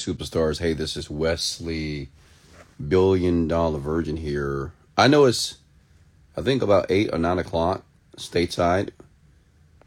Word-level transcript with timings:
superstars. 0.00 0.58
Hey, 0.58 0.72
this 0.72 0.96
is 0.96 1.10
Wesley, 1.10 2.08
billion 2.88 3.46
dollar 3.46 3.78
virgin 3.78 4.16
here. 4.16 4.72
I 4.96 5.08
know 5.08 5.26
it's, 5.26 5.58
I 6.36 6.42
think 6.42 6.62
about 6.62 6.90
eight 6.90 7.10
or 7.12 7.18
nine 7.18 7.38
o'clock 7.38 7.84
stateside, 8.16 8.90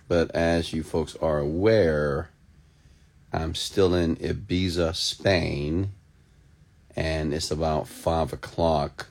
but 0.07 0.29
as 0.31 0.71
you 0.71 0.84
folks 0.84 1.15
are 1.18 1.39
aware, 1.39 2.29
I'm 3.31 3.55
still 3.55 3.96
in 3.96 4.18
Ibiza, 4.18 4.96
Spain, 4.96 5.91
and 6.95 7.34
it's 7.34 7.50
about 7.50 7.88
five 7.88 8.32
o'clock 8.32 9.07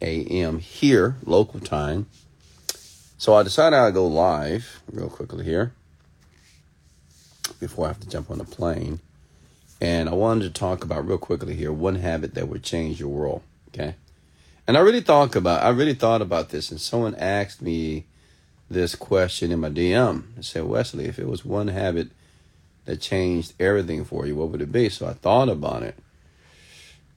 a.m. 0.00 0.60
here, 0.60 1.16
local 1.24 1.58
time. 1.58 2.06
So 3.18 3.34
I 3.34 3.42
decided 3.42 3.76
I'd 3.76 3.94
go 3.94 4.06
live 4.06 4.82
real 4.90 5.08
quickly 5.08 5.44
here 5.44 5.72
before 7.58 7.86
I 7.86 7.88
have 7.88 8.00
to 8.00 8.08
jump 8.08 8.30
on 8.30 8.38
the 8.38 8.44
plane. 8.44 9.00
And 9.82 10.08
I 10.08 10.14
wanted 10.14 10.44
to 10.44 10.50
talk 10.60 10.84
about 10.84 11.08
real 11.08 11.18
quickly 11.18 11.56
here 11.56 11.72
one 11.72 11.96
habit 11.96 12.34
that 12.34 12.48
would 12.48 12.62
change 12.62 13.00
your 13.00 13.08
world. 13.08 13.42
Okay. 13.70 13.96
And 14.64 14.76
I 14.76 14.80
really 14.80 15.00
thought 15.00 15.34
about 15.34 15.60
I 15.60 15.70
really 15.70 15.94
thought 15.94 16.22
about 16.22 16.50
this 16.50 16.70
and 16.70 16.80
someone 16.80 17.16
asked 17.16 17.60
me 17.60 18.04
this 18.70 18.94
question 18.94 19.50
in 19.50 19.58
my 19.58 19.70
DM. 19.70 20.38
I 20.38 20.42
said, 20.42 20.66
Wesley, 20.66 21.06
if 21.06 21.18
it 21.18 21.26
was 21.26 21.44
one 21.44 21.66
habit 21.66 22.10
that 22.84 23.00
changed 23.00 23.54
everything 23.58 24.04
for 24.04 24.24
you, 24.24 24.36
what 24.36 24.50
would 24.50 24.62
it 24.62 24.70
be? 24.70 24.88
So 24.88 25.08
I 25.08 25.14
thought 25.14 25.48
about 25.48 25.82
it. 25.82 25.98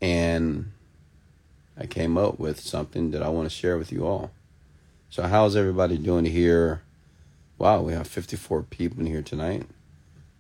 And 0.02 0.72
I 1.78 1.86
came 1.86 2.18
up 2.18 2.40
with 2.40 2.60
something 2.60 3.12
that 3.12 3.22
I 3.22 3.30
want 3.30 3.48
to 3.48 3.56
share 3.56 3.78
with 3.78 3.92
you 3.92 4.08
all. 4.08 4.32
So 5.12 5.22
how's 5.22 5.56
everybody 5.56 6.00
doing 6.00 6.26
here? 6.26 6.82
Wow, 7.60 7.84
we 7.84 7.94
have 7.94 8.08
54 8.08 8.64
people 8.64 9.02
in 9.02 9.06
here 9.06 9.22
tonight. 9.22 9.68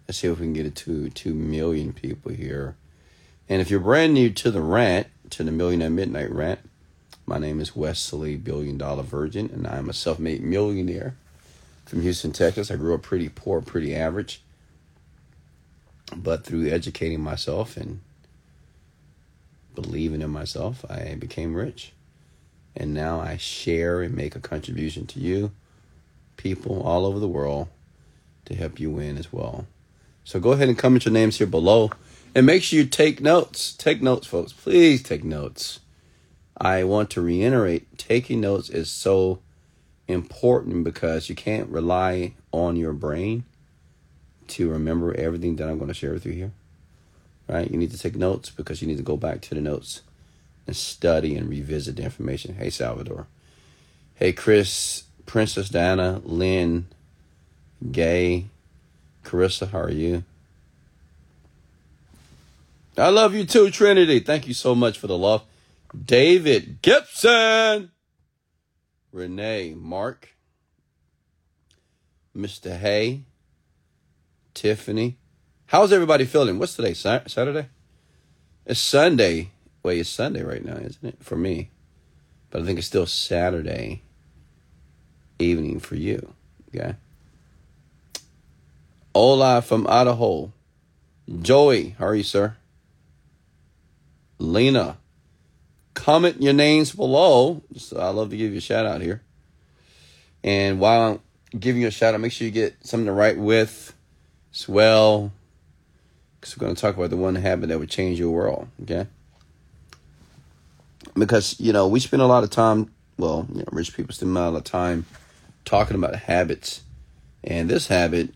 Let's 0.08 0.20
see 0.20 0.28
if 0.28 0.40
we 0.40 0.46
can 0.46 0.54
get 0.54 0.68
it 0.68 0.76
to 0.76 1.10
2 1.10 1.34
million 1.34 1.92
people 1.92 2.32
here. 2.32 2.76
And 3.50 3.62
if 3.62 3.72
you're 3.72 3.80
brand 3.80 4.14
new 4.14 4.30
to 4.32 4.52
the 4.52 4.62
rant, 4.62 5.08
to 5.32 5.44
the 5.44 5.52
Millionaire 5.52 5.90
Midnight 5.90 6.32
Rant, 6.32 6.60
my 7.26 7.40
name 7.40 7.60
is 7.60 7.76
Wesley 7.76 8.36
Billion 8.36 8.78
Dollar 8.78 9.02
Virgin, 9.02 9.50
and 9.52 9.66
I'm 9.66 9.90
a 9.90 9.94
self 9.94 10.20
made 10.20 10.44
millionaire 10.44 11.16
from 11.86 12.04
Houston, 12.04 12.32
Texas. 12.32 12.70
I 12.70 12.76
grew 12.76 12.94
up 12.94 13.02
pretty 13.02 13.30
poor, 13.30 13.62
pretty 13.62 13.96
average. 13.96 14.42
But 16.16 16.44
through 16.44 16.70
educating 16.70 17.22
myself 17.22 17.78
and 17.78 18.02
believing 19.74 20.22
in 20.22 20.30
myself, 20.30 20.86
I 20.88 21.16
became 21.16 21.56
rich. 21.56 21.94
And 22.76 22.94
now 22.94 23.20
I 23.20 23.38
share 23.38 24.02
and 24.02 24.14
make 24.14 24.36
a 24.36 24.40
contribution 24.40 25.08
to 25.08 25.20
you, 25.20 25.52
people 26.38 26.84
all 26.84 27.08
over 27.08 27.20
the 27.20 27.28
world, 27.28 27.70
to 28.46 28.54
help 28.54 28.80
you 28.80 28.92
win 28.92 29.18
as 29.18 29.34
well. 29.34 29.66
So 30.26 30.40
go 30.40 30.52
ahead 30.52 30.68
and 30.68 30.78
comment 30.78 31.06
your 31.06 31.14
names 31.14 31.38
here 31.38 31.48
below. 31.48 31.92
And 32.34 32.46
make 32.46 32.64
sure 32.64 32.80
you 32.80 32.86
take 32.86 33.22
notes. 33.22 33.72
Take 33.74 34.02
notes, 34.02 34.28
folks. 34.28 34.52
Please 34.52 35.02
take 35.02 35.24
notes. 35.24 35.80
I 36.58 36.84
want 36.84 37.10
to 37.12 37.22
reiterate 37.22 37.98
taking 37.98 38.42
notes 38.42 38.70
is 38.70 38.90
so 38.90 39.40
important 40.08 40.84
because 40.84 41.30
you 41.30 41.36
can't 41.36 41.70
rely 41.70 42.34
on 42.52 42.76
your 42.76 42.92
brain 42.92 43.46
to 44.48 44.70
remember 44.70 45.14
everything 45.16 45.56
that 45.58 45.70
I'm 45.70 45.78
going 45.78 45.88
to 45.90 45.94
share 45.94 46.12
with 46.12 46.26
you 46.26 46.34
here. 46.34 46.52
Right? 47.48 47.70
You 47.70 47.78
need 47.78 47.92
to 47.92 47.98
take 47.98 48.16
notes 48.16 48.50
because 48.50 48.82
you 48.82 48.88
need 48.88 48.98
to 48.98 49.04
go 49.04 49.18
back 49.18 49.42
to 49.42 49.56
the 49.56 49.62
notes 49.62 50.02
and 50.66 50.76
study 50.76 51.36
and 51.36 51.48
revisit 51.48 51.96
the 51.96 52.04
information. 52.04 52.56
Hey, 52.56 52.72
Salvador. 52.72 53.28
Hey, 54.16 54.34
Chris, 54.34 55.04
Princess 55.26 55.70
Diana, 55.70 56.22
Lynn, 56.24 56.88
Gay, 57.92 58.46
Carissa, 59.26 59.70
how 59.72 59.80
are 59.80 59.92
you? 59.92 60.24
I 62.98 63.10
love 63.10 63.36
you 63.36 63.46
too, 63.46 63.70
Trinity. 63.72 64.20
Thank 64.22 64.48
you 64.48 64.54
so 64.54 64.74
much 64.74 64.98
for 64.98 65.08
the 65.08 65.18
love. 65.18 65.44
David 66.06 66.82
Gibson, 66.82 67.92
Renee, 69.12 69.74
Mark, 69.74 70.30
Mr. 72.36 72.78
Hay, 72.78 73.24
Tiffany. 74.54 75.18
How's 75.68 75.92
everybody 75.92 76.26
feeling? 76.26 76.60
What's 76.60 76.76
today? 76.76 76.94
Saturday? 76.94 77.68
It's 78.66 78.80
Sunday. 78.80 79.50
Wait, 79.84 80.00
it's 80.00 80.10
Sunday 80.10 80.44
right 80.44 80.64
now, 80.64 80.78
isn't 80.78 81.04
it? 81.04 81.18
For 81.22 81.36
me. 81.36 81.70
But 82.50 82.62
I 82.62 82.66
think 82.66 82.78
it's 82.78 82.88
still 82.88 83.06
Saturday 83.06 84.04
evening 85.40 85.80
for 85.80 85.96
you. 85.96 86.34
Okay. 86.74 86.96
Ola 89.16 89.62
from 89.62 89.88
Idaho. 89.88 90.52
Joey, 91.42 91.96
how 91.98 92.08
are 92.08 92.16
you, 92.16 92.24
sir? 92.24 92.58
Lena. 94.38 94.98
Comment 95.94 96.42
your 96.42 96.54
names 96.54 96.92
below. 96.92 97.64
So 97.78 97.98
I 97.98 98.10
love 98.10 98.30
to 98.32 98.38
give 98.38 98.52
you 98.52 98.58
a 98.58 98.62
shout 98.62 98.86
out 98.86 99.02
here. 99.02 99.22
And 100.44 100.82
while 100.82 101.22
I'm 101.54 101.60
giving 101.60 101.82
you 101.82 101.88
a 101.88 101.92
shout 101.92 102.14
out, 102.14 102.20
make 102.20 102.34
sure 102.34 102.46
you 102.46 102.52
get 102.52 102.76
something 102.86 103.06
to 103.06 103.14
write 103.14 103.38
with 103.38 103.94
as 104.54 104.68
well. 104.68 105.32
Because 106.40 106.58
we're 106.58 106.66
going 106.66 106.76
to 106.76 106.82
talk 106.82 106.98
about 106.98 107.10
the 107.10 107.18
one 107.18 107.36
habit 107.36 107.70
that 107.70 107.80
would 107.80 107.90
change 107.90 108.20
your 108.20 108.32
world. 108.32 108.68
Okay. 108.84 109.08
Because, 111.14 111.58
you 111.60 111.72
know, 111.72 111.88
we 111.88 112.02
spend 112.02 112.22
a 112.22 112.28
lot 112.28 112.44
of 112.44 112.50
time, 112.50 112.92
well, 113.18 113.48
you 113.50 113.60
know, 113.60 113.70
rich 113.72 113.96
people 113.96 114.14
spend 114.14 114.36
a 114.36 114.42
lot 114.42 114.56
of 114.56 114.66
time 114.66 115.06
talking 115.64 115.96
about 115.96 116.16
habits. 116.16 116.82
And 117.46 117.70
this 117.70 117.88
habit, 117.88 118.34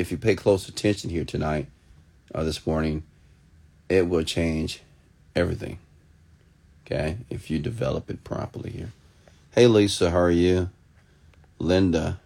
if 0.00 0.10
you 0.10 0.16
pay 0.16 0.34
close 0.34 0.66
attention 0.66 1.10
here 1.10 1.26
tonight 1.26 1.66
or 2.34 2.42
this 2.42 2.66
morning, 2.66 3.02
it 3.90 4.08
will 4.08 4.24
change 4.24 4.80
everything. 5.36 5.78
Okay, 6.86 7.18
if 7.28 7.50
you 7.50 7.58
develop 7.58 8.10
it 8.10 8.24
properly 8.24 8.70
here. 8.70 8.92
Hey 9.52 9.66
Lisa, 9.66 10.10
how 10.10 10.20
are 10.20 10.30
you? 10.30 10.70
Linda, 11.58 12.18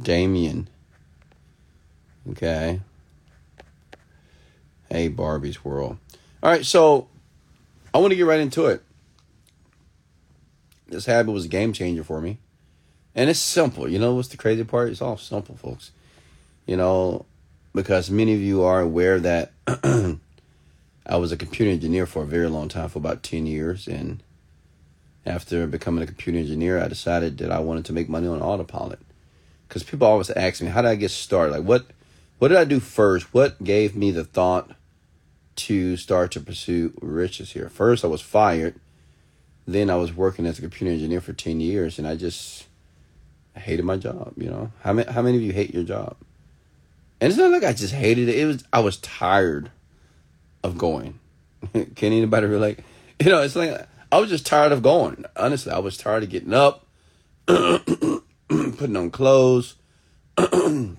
Damien. 0.00 0.68
Okay. 2.30 2.80
Hey 4.90 5.08
Barbie's 5.08 5.64
World. 5.64 5.98
All 6.42 6.50
right, 6.50 6.66
so 6.66 7.06
I 7.94 7.98
want 7.98 8.10
to 8.10 8.16
get 8.16 8.26
right 8.26 8.40
into 8.40 8.66
it. 8.66 8.82
This 10.88 11.06
habit 11.06 11.30
was 11.30 11.44
a 11.44 11.48
game 11.48 11.72
changer 11.72 12.02
for 12.02 12.20
me. 12.20 12.38
And 13.14 13.30
it's 13.30 13.38
simple. 13.38 13.88
You 13.88 13.98
know 14.00 14.14
what's 14.14 14.28
the 14.28 14.36
crazy 14.36 14.64
part? 14.64 14.90
It's 14.90 15.00
all 15.00 15.16
simple, 15.16 15.54
folks. 15.56 15.92
You 16.66 16.76
know, 16.76 17.26
because 17.74 18.10
many 18.10 18.34
of 18.34 18.40
you 18.40 18.62
are 18.62 18.80
aware 18.80 19.18
that 19.20 19.52
I 21.06 21.16
was 21.16 21.32
a 21.32 21.36
computer 21.36 21.70
engineer 21.70 22.06
for 22.06 22.22
a 22.22 22.26
very 22.26 22.48
long 22.48 22.68
time, 22.68 22.88
for 22.88 22.98
about 22.98 23.22
10 23.22 23.46
years. 23.46 23.88
And 23.88 24.22
after 25.26 25.66
becoming 25.66 26.02
a 26.02 26.06
computer 26.06 26.38
engineer, 26.38 26.82
I 26.82 26.88
decided 26.88 27.38
that 27.38 27.50
I 27.50 27.60
wanted 27.60 27.84
to 27.86 27.92
make 27.92 28.08
money 28.08 28.28
on 28.28 28.40
autopilot. 28.40 29.00
Because 29.68 29.82
people 29.82 30.06
always 30.06 30.30
ask 30.30 30.60
me, 30.60 30.68
how 30.68 30.82
did 30.82 30.88
I 30.88 30.96
get 30.96 31.10
started? 31.10 31.52
Like, 31.52 31.64
what, 31.64 31.86
what 32.38 32.48
did 32.48 32.58
I 32.58 32.64
do 32.64 32.78
first? 32.78 33.32
What 33.32 33.62
gave 33.64 33.96
me 33.96 34.10
the 34.10 34.24
thought 34.24 34.70
to 35.54 35.96
start 35.96 36.30
to 36.32 36.40
pursue 36.40 36.92
riches 37.00 37.52
here? 37.52 37.68
First, 37.68 38.04
I 38.04 38.08
was 38.08 38.20
fired. 38.20 38.78
Then 39.66 39.90
I 39.90 39.96
was 39.96 40.12
working 40.12 40.44
as 40.44 40.58
a 40.58 40.62
computer 40.62 40.92
engineer 40.92 41.20
for 41.20 41.32
10 41.32 41.60
years, 41.60 41.98
and 41.98 42.06
I 42.06 42.16
just 42.16 42.66
hated 43.54 43.84
my 43.84 43.96
job, 43.96 44.34
you 44.36 44.50
know? 44.50 44.72
How 44.82 44.92
many, 44.92 45.10
how 45.10 45.22
many 45.22 45.36
of 45.36 45.42
you 45.42 45.52
hate 45.52 45.72
your 45.72 45.84
job? 45.84 46.16
And 47.22 47.30
it's 47.30 47.38
not 47.38 47.52
like 47.52 47.62
I 47.62 47.72
just 47.72 47.94
hated 47.94 48.28
it. 48.28 48.36
It 48.36 48.46
was, 48.46 48.64
I 48.72 48.80
was 48.80 48.96
tired 48.96 49.70
of 50.64 50.76
going. 50.76 51.20
Can 51.72 52.12
anybody 52.12 52.48
relate? 52.48 52.80
You 53.20 53.30
know, 53.30 53.42
it's 53.42 53.54
like 53.54 53.86
I 54.10 54.18
was 54.18 54.28
just 54.28 54.44
tired 54.44 54.72
of 54.72 54.82
going. 54.82 55.24
Honestly, 55.36 55.70
I 55.70 55.78
was 55.78 55.96
tired 55.96 56.24
of 56.24 56.30
getting 56.30 56.52
up, 56.52 56.84
putting 57.46 58.96
on 58.96 59.12
clothes, 59.12 59.76
getting 60.36 60.96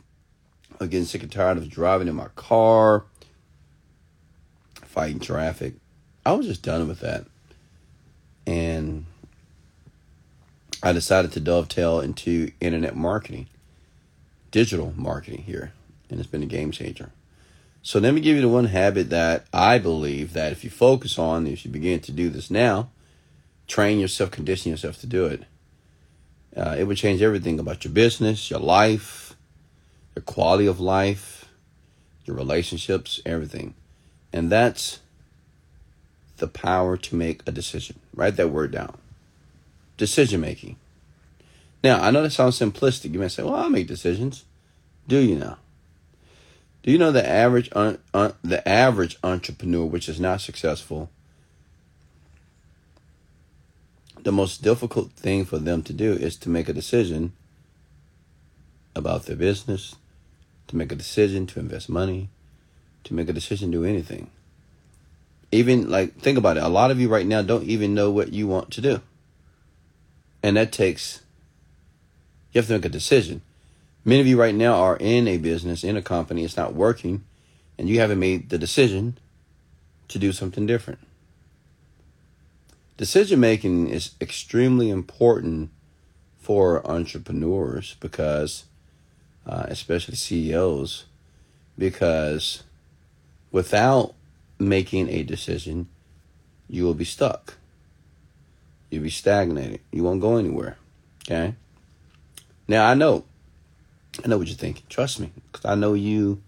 sick 0.79 1.23
and 1.23 1.31
tired 1.31 1.57
of 1.57 1.69
driving 1.69 2.07
in 2.07 2.15
my 2.15 2.29
car, 2.37 3.03
fighting 4.75 5.19
traffic. 5.19 5.73
I 6.25 6.31
was 6.31 6.45
just 6.45 6.63
done 6.63 6.87
with 6.87 7.01
that. 7.01 7.25
And 8.47 9.07
I 10.81 10.93
decided 10.93 11.33
to 11.33 11.41
dovetail 11.41 11.99
into 11.99 12.53
internet 12.61 12.95
marketing, 12.95 13.47
digital 14.51 14.93
marketing 14.95 15.41
here, 15.41 15.73
and 16.13 16.19
it's 16.19 16.29
been 16.29 16.43
a 16.43 16.45
game 16.45 16.69
changer. 16.69 17.09
So 17.81 17.99
let 17.99 18.13
me 18.13 18.21
give 18.21 18.35
you 18.35 18.43
the 18.43 18.47
one 18.47 18.65
habit 18.65 19.09
that 19.09 19.47
I 19.51 19.79
believe 19.79 20.33
that 20.33 20.51
if 20.51 20.63
you 20.63 20.69
focus 20.69 21.17
on, 21.17 21.47
if 21.47 21.65
you 21.65 21.71
begin 21.71 22.01
to 22.01 22.11
do 22.11 22.29
this 22.29 22.51
now, 22.51 22.91
train 23.65 23.99
yourself, 23.99 24.29
condition 24.29 24.69
yourself 24.69 24.99
to 24.99 25.07
do 25.07 25.25
it, 25.25 25.45
uh, 26.55 26.75
it 26.77 26.83
would 26.83 26.97
change 26.97 27.23
everything 27.23 27.59
about 27.59 27.83
your 27.83 27.91
business, 27.91 28.51
your 28.51 28.59
life, 28.59 29.35
your 30.15 30.21
quality 30.21 30.67
of 30.67 30.79
life, 30.79 31.45
your 32.25 32.37
relationships, 32.37 33.19
everything. 33.25 33.73
And 34.31 34.51
that's 34.51 34.99
the 36.37 36.47
power 36.47 36.95
to 36.95 37.15
make 37.15 37.41
a 37.47 37.51
decision. 37.51 37.99
Write 38.15 38.35
that 38.35 38.51
word 38.51 38.71
down. 38.71 38.99
Decision 39.97 40.41
making. 40.41 40.75
Now, 41.83 42.03
I 42.03 42.11
know 42.11 42.21
that 42.21 42.33
sounds 42.33 42.59
simplistic. 42.59 43.11
You 43.13 43.19
may 43.19 43.29
say, 43.29 43.41
well, 43.41 43.55
I 43.55 43.67
make 43.67 43.87
decisions. 43.87 44.45
Do 45.07 45.17
you 45.17 45.37
now? 45.37 45.57
Do 46.83 46.91
you 46.91 46.97
know 46.97 47.11
the 47.11 47.27
average 47.27 47.69
un, 47.73 47.97
un, 48.13 48.33
the 48.43 48.67
average 48.67 49.17
entrepreneur, 49.23 49.85
which 49.85 50.09
is 50.09 50.19
not 50.19 50.41
successful, 50.41 51.09
the 54.21 54.31
most 54.31 54.61
difficult 54.61 55.11
thing 55.13 55.45
for 55.45 55.59
them 55.59 55.81
to 55.83 55.93
do 55.93 56.13
is 56.13 56.35
to 56.37 56.49
make 56.49 56.67
a 56.67 56.73
decision 56.73 57.33
about 58.95 59.25
their 59.25 59.35
business, 59.35 59.95
to 60.67 60.75
make 60.75 60.91
a 60.91 60.95
decision 60.95 61.47
to 61.47 61.59
invest 61.59 61.89
money, 61.89 62.29
to 63.05 63.13
make 63.13 63.29
a 63.29 63.33
decision 63.33 63.71
to 63.71 63.77
do 63.79 63.85
anything. 63.85 64.29
Even 65.51 65.89
like 65.89 66.15
think 66.17 66.37
about 66.37 66.57
it. 66.57 66.63
A 66.63 66.69
lot 66.69 66.91
of 66.91 66.99
you 66.99 67.09
right 67.09 67.25
now 67.25 67.41
don't 67.41 67.65
even 67.65 67.93
know 67.93 68.11
what 68.11 68.33
you 68.33 68.47
want 68.47 68.71
to 68.71 68.81
do. 68.81 69.01
And 70.41 70.57
that 70.57 70.71
takes 70.71 71.21
you 72.51 72.59
have 72.59 72.67
to 72.67 72.73
make 72.73 72.85
a 72.85 72.89
decision. 72.89 73.41
Many 74.05 74.19
of 74.19 74.27
you 74.27 74.39
right 74.39 74.55
now 74.55 74.75
are 74.75 74.97
in 74.97 75.27
a 75.27 75.37
business, 75.37 75.83
in 75.83 75.95
a 75.95 76.01
company, 76.01 76.43
it's 76.43 76.57
not 76.57 76.73
working, 76.73 77.23
and 77.77 77.87
you 77.87 77.99
haven't 77.99 78.19
made 78.19 78.49
the 78.49 78.57
decision 78.57 79.17
to 80.09 80.19
do 80.19 80.31
something 80.31 80.65
different. 80.65 80.99
Decision 82.97 83.39
making 83.39 83.89
is 83.89 84.11
extremely 84.19 84.89
important 84.89 85.71
for 86.39 86.85
entrepreneurs 86.85 87.95
because, 88.01 88.65
uh, 89.47 89.65
especially 89.67 90.15
CEOs, 90.15 91.05
because 91.77 92.63
without 93.51 94.13
making 94.59 95.09
a 95.09 95.23
decision, 95.23 95.87
you 96.69 96.83
will 96.83 96.93
be 96.93 97.05
stuck. 97.05 97.55
You'll 98.89 99.03
be 99.03 99.09
stagnated. 99.09 99.79
You 99.91 100.03
won't 100.03 100.21
go 100.21 100.35
anywhere. 100.35 100.77
Okay? 101.25 101.55
Now, 102.67 102.85
I 102.85 102.93
know. 102.93 103.25
I 104.23 104.27
know 104.27 104.37
what 104.37 104.47
you're 104.47 104.55
thinking. 104.57 104.83
Trust 104.89 105.19
me. 105.19 105.31
Because 105.51 105.65
I 105.65 105.75
know 105.75 105.93
you 105.93 106.41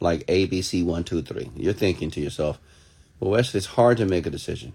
like 0.00 0.24
A, 0.28 0.46
B, 0.46 0.62
C, 0.62 0.82
one, 0.82 1.04
two, 1.04 1.22
three. 1.22 1.50
You're 1.54 1.72
thinking 1.72 2.10
to 2.12 2.20
yourself, 2.20 2.58
well, 3.18 3.30
Wesley, 3.32 3.58
it's 3.58 3.66
hard 3.66 3.98
to 3.98 4.06
make 4.06 4.26
a 4.26 4.30
decision. 4.30 4.72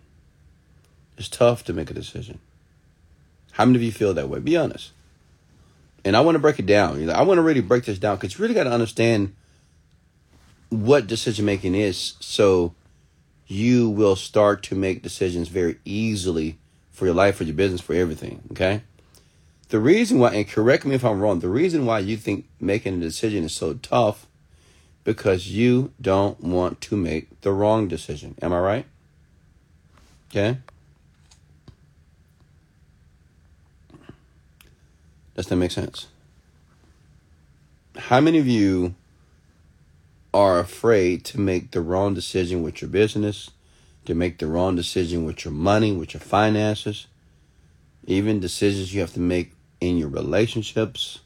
It's 1.17 1.29
tough 1.29 1.63
to 1.65 1.73
make 1.73 1.89
a 1.89 1.93
decision. 1.93 2.39
How 3.53 3.65
many 3.65 3.77
of 3.77 3.83
you 3.83 3.91
feel 3.91 4.13
that 4.13 4.29
way? 4.29 4.39
Be 4.39 4.57
honest. 4.57 4.91
And 6.03 6.15
I 6.15 6.21
want 6.21 6.35
to 6.35 6.39
break 6.39 6.59
it 6.59 6.65
down. 6.65 7.09
I 7.09 7.23
want 7.23 7.37
to 7.37 7.41
really 7.41 7.61
break 7.61 7.85
this 7.85 7.97
down 7.97 8.17
because 8.17 8.37
you 8.37 8.41
really 8.43 8.53
got 8.53 8.65
to 8.65 8.71
understand 8.71 9.33
what 10.69 11.07
decision 11.07 11.45
making 11.45 11.73
is 11.73 12.13
so 12.19 12.75
you 13.47 13.89
will 13.89 14.15
start 14.15 14.61
to 14.63 14.75
make 14.75 15.01
decisions 15.01 15.47
very 15.47 15.77
easily 15.85 16.57
for 16.91 17.05
your 17.05 17.15
life, 17.15 17.37
for 17.37 17.43
your 17.43 17.55
business, 17.55 17.81
for 17.81 17.93
everything. 17.93 18.41
Okay? 18.51 18.81
The 19.75 19.81
reason 19.81 20.19
why, 20.19 20.33
and 20.33 20.47
correct 20.47 20.85
me 20.85 20.95
if 20.95 21.03
I'm 21.03 21.19
wrong, 21.19 21.41
the 21.41 21.49
reason 21.49 21.85
why 21.85 21.99
you 21.99 22.15
think 22.15 22.47
making 22.61 22.93
a 22.93 22.99
decision 23.01 23.43
is 23.43 23.51
so 23.51 23.73
tough 23.73 24.25
because 25.03 25.49
you 25.49 25.91
don't 25.99 26.39
want 26.39 26.79
to 26.79 26.95
make 26.95 27.41
the 27.41 27.51
wrong 27.51 27.89
decision. 27.89 28.35
Am 28.41 28.53
I 28.53 28.59
right? 28.59 28.85
Okay? 30.31 30.59
Does 35.35 35.47
that 35.47 35.57
make 35.57 35.71
sense? 35.71 36.07
How 37.97 38.21
many 38.21 38.37
of 38.37 38.47
you 38.47 38.95
are 40.33 40.57
afraid 40.57 41.25
to 41.25 41.37
make 41.41 41.71
the 41.71 41.81
wrong 41.81 42.13
decision 42.13 42.63
with 42.63 42.81
your 42.81 42.89
business, 42.89 43.51
to 44.05 44.15
make 44.15 44.37
the 44.37 44.47
wrong 44.47 44.77
decision 44.77 45.25
with 45.25 45.43
your 45.43 45.53
money, 45.53 45.91
with 45.91 46.13
your 46.13 46.21
finances, 46.21 47.07
even 48.07 48.39
decisions 48.39 48.93
you 48.93 49.01
have 49.01 49.11
to 49.11 49.19
make 49.19 49.51
in 49.89 49.97
your 49.97 50.09
relationships, 50.09 51.19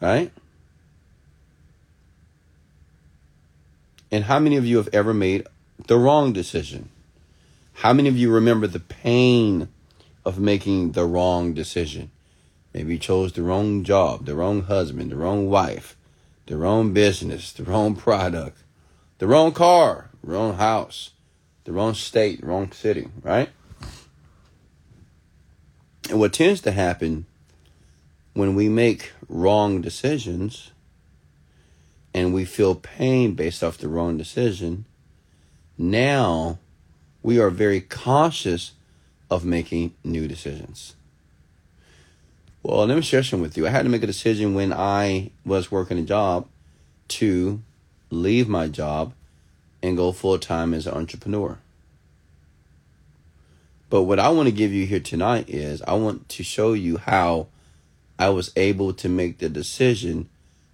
right? 0.00 0.32
And 4.10 4.24
how 4.24 4.38
many 4.38 4.56
of 4.56 4.64
you 4.64 4.76
have 4.76 4.88
ever 4.92 5.12
made 5.12 5.46
the 5.86 5.98
wrong 5.98 6.32
decision? 6.32 6.88
How 7.74 7.92
many 7.92 8.08
of 8.08 8.16
you 8.16 8.30
remember 8.30 8.66
the 8.66 8.80
pain 8.80 9.68
of 10.24 10.38
making 10.38 10.92
the 10.92 11.04
wrong 11.04 11.52
decision? 11.52 12.10
Maybe 12.72 12.92
you 12.92 12.98
chose 12.98 13.32
the 13.32 13.42
wrong 13.42 13.82
job, 13.84 14.26
the 14.26 14.34
wrong 14.34 14.62
husband, 14.62 15.10
the 15.10 15.16
wrong 15.16 15.48
wife, 15.48 15.96
the 16.46 16.56
wrong 16.56 16.92
business, 16.92 17.52
the 17.52 17.64
wrong 17.64 17.96
product, 17.96 18.58
the 19.18 19.26
wrong 19.26 19.52
car, 19.52 20.10
wrong 20.22 20.54
house, 20.54 21.10
the 21.64 21.72
wrong 21.72 21.94
state, 21.94 22.42
wrong 22.42 22.70
city, 22.72 23.08
right? 23.22 23.50
And 26.14 26.20
what 26.20 26.32
tends 26.32 26.60
to 26.60 26.70
happen 26.70 27.26
when 28.34 28.54
we 28.54 28.68
make 28.68 29.10
wrong 29.28 29.80
decisions 29.80 30.70
and 32.14 32.32
we 32.32 32.44
feel 32.44 32.76
pain 32.76 33.34
based 33.34 33.64
off 33.64 33.78
the 33.78 33.88
wrong 33.88 34.16
decision, 34.16 34.84
now 35.76 36.60
we 37.20 37.40
are 37.40 37.50
very 37.50 37.80
cautious 37.80 38.74
of 39.28 39.44
making 39.44 39.92
new 40.04 40.28
decisions. 40.28 40.94
Well, 42.62 42.86
let 42.86 42.94
me 42.94 43.02
share 43.02 43.24
some 43.24 43.40
with 43.40 43.56
you. 43.56 43.66
I 43.66 43.70
had 43.70 43.82
to 43.82 43.88
make 43.88 44.04
a 44.04 44.06
decision 44.06 44.54
when 44.54 44.72
I 44.72 45.32
was 45.44 45.72
working 45.72 45.98
a 45.98 46.02
job 46.02 46.46
to 47.08 47.60
leave 48.10 48.48
my 48.48 48.68
job 48.68 49.14
and 49.82 49.96
go 49.96 50.12
full 50.12 50.38
time 50.38 50.74
as 50.74 50.86
an 50.86 50.94
entrepreneur. 50.94 51.58
But 53.94 54.02
what 54.02 54.18
I 54.18 54.28
want 54.30 54.48
to 54.48 54.52
give 54.52 54.72
you 54.72 54.86
here 54.86 54.98
tonight 54.98 55.48
is 55.48 55.80
I 55.82 55.94
want 55.94 56.28
to 56.30 56.42
show 56.42 56.72
you 56.72 56.96
how 56.96 57.46
I 58.18 58.28
was 58.30 58.50
able 58.56 58.92
to 58.94 59.08
make 59.08 59.38
the 59.38 59.48
decision 59.48 60.28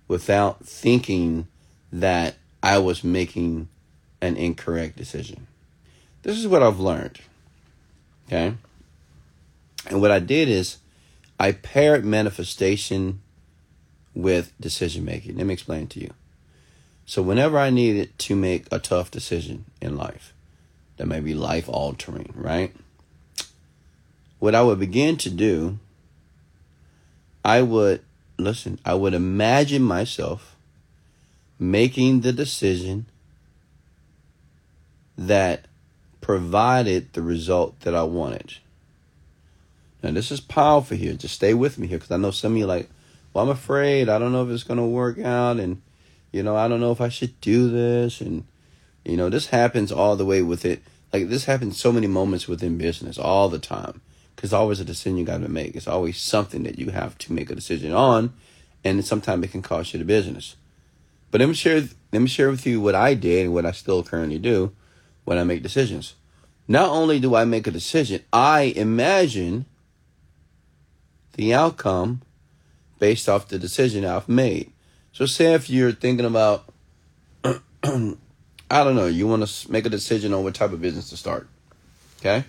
without 0.09 0.65
thinking 0.65 1.47
that 1.93 2.37
I 2.63 2.79
was 2.79 3.05
making 3.05 3.69
an 4.23 4.39
incorrect 4.39 4.97
decision. 4.97 5.49
This 6.23 6.39
is 6.39 6.49
what 6.49 6.63
I've 6.63 6.81
learned. 6.81 7.21
Okay? 8.27 8.55
And 9.91 10.01
what 10.01 10.11
I 10.11 10.19
did 10.19 10.49
is 10.49 10.79
I 11.39 11.53
paired 11.53 12.07
manifestation 12.07 13.21
with 14.15 14.59
decision 14.59 15.05
making. 15.05 15.37
Let 15.37 15.45
me 15.45 15.53
explain 15.53 15.89
to 15.89 16.01
you. 16.01 16.15
So, 17.05 17.21
whenever 17.21 17.59
I 17.59 17.69
needed 17.69 18.19
to 18.21 18.35
make 18.35 18.65
a 18.73 18.79
tough 18.79 19.11
decision 19.11 19.67
in 19.79 19.99
life, 19.99 20.33
that 20.97 21.05
may 21.05 21.21
be 21.21 21.35
life 21.35 21.69
altering, 21.69 22.33
right? 22.35 22.75
What 24.41 24.55
I 24.55 24.63
would 24.63 24.81
begin 24.81 25.17
to 25.19 25.31
do, 25.31 25.79
I 27.45 27.63
would, 27.63 28.03
listen, 28.39 28.81
I 28.85 28.95
would 28.95 29.15
imagine 29.15 29.83
myself 29.83 30.57
making 31.59 32.23
the 32.23 32.33
decision 32.33 33.07
that 35.17 35.67
provided 36.23 37.13
the 37.13 37.23
result 37.23 37.79
that 37.81 37.95
I 37.95 38.03
wanted. 38.03 38.55
Now, 40.03 40.13
this 40.13 40.31
is 40.31 40.41
powerful 40.41 40.97
here. 40.97 41.13
Just 41.13 41.35
stay 41.35 41.53
with 41.53 41.79
me 41.79 41.87
here 41.87 41.99
because 41.99 42.11
I 42.11 42.17
know 42.17 42.31
some 42.31 42.53
of 42.53 42.59
you 42.59 42.67
like, 42.67 42.89
well, 43.33 43.45
I'm 43.45 43.51
afraid. 43.51 44.09
I 44.09 44.19
don't 44.19 44.33
know 44.33 44.45
if 44.45 44.51
it's 44.51 44.65
going 44.65 44.81
to 44.81 44.85
work 44.85 45.19
out. 45.19 45.61
And, 45.61 45.83
you 46.33 46.43
know, 46.43 46.57
I 46.57 46.69
don't 46.69 46.81
know 46.81 46.93
if 46.93 47.03
I 47.03 47.11
should 47.11 47.39
do 47.43 47.69
this. 47.71 48.23
And, 48.23 48.45
you 49.05 49.19
know, 49.19 49.29
this 49.29 49.49
happens 49.49 49.93
all 49.93 50.17
the 50.17 50.25
way 50.25 50.41
with 50.41 50.65
it. 50.65 50.83
Like, 51.13 51.29
this 51.29 51.45
happens 51.45 51.79
so 51.79 51.93
many 51.93 52.07
moments 52.07 52.49
within 52.49 52.79
business 52.79 53.19
all 53.19 53.51
the 53.51 53.59
time. 53.59 54.01
Because 54.41 54.55
always 54.55 54.81
a 54.81 54.87
decision 54.87 55.19
you 55.19 55.25
got 55.27 55.43
to 55.43 55.51
make. 55.51 55.77
It's 55.77 55.87
always 55.87 56.17
something 56.17 56.63
that 56.63 56.79
you 56.79 56.89
have 56.93 57.19
to 57.19 57.33
make 57.35 57.51
a 57.51 57.55
decision 57.55 57.93
on. 57.93 58.33
And 58.83 59.05
sometimes 59.05 59.45
it 59.45 59.51
can 59.51 59.61
cost 59.61 59.93
you 59.93 59.99
the 59.99 60.05
business. 60.07 60.57
But 61.31 61.43
let 61.43 61.49
me 61.49 61.55
share, 61.55 61.83
let 62.11 62.23
me 62.23 62.27
share 62.27 62.49
with 62.49 62.65
you 62.65 62.81
what 62.81 62.95
I 62.95 63.13
did 63.13 63.45
and 63.45 63.53
what 63.53 63.67
I 63.67 63.73
still 63.73 64.03
currently 64.03 64.39
do 64.39 64.73
when 65.27 65.37
I 65.37 65.45
make 65.45 65.63
decisions. 65.63 66.15
Not 66.67 66.89
only 66.89 67.21
do 67.21 67.35
I 67.35 67.45
make 67.45 67.67
a 67.67 67.71
decision, 67.71 68.23
I 68.33 68.73
imagine 68.77 69.67
the 71.35 71.53
outcome 71.53 72.23
based 72.99 73.29
off 73.29 73.49
the 73.49 73.59
decision 73.59 74.07
I've 74.07 74.27
made. 74.27 74.73
So, 75.13 75.27
say 75.27 75.53
if 75.53 75.69
you're 75.69 75.93
thinking 75.93 76.25
about, 76.25 76.65
I 77.45 77.55
don't 77.85 78.97
know, 78.97 79.07
you 79.07 79.29
want 79.29 79.47
to 79.47 79.71
make 79.71 79.85
a 79.85 79.91
decision 79.91 80.33
on 80.33 80.45
what 80.45 80.55
type 80.55 80.73
of 80.73 80.81
business 80.81 81.11
to 81.11 81.19
start. 81.19 81.47
Okay? 82.21 82.47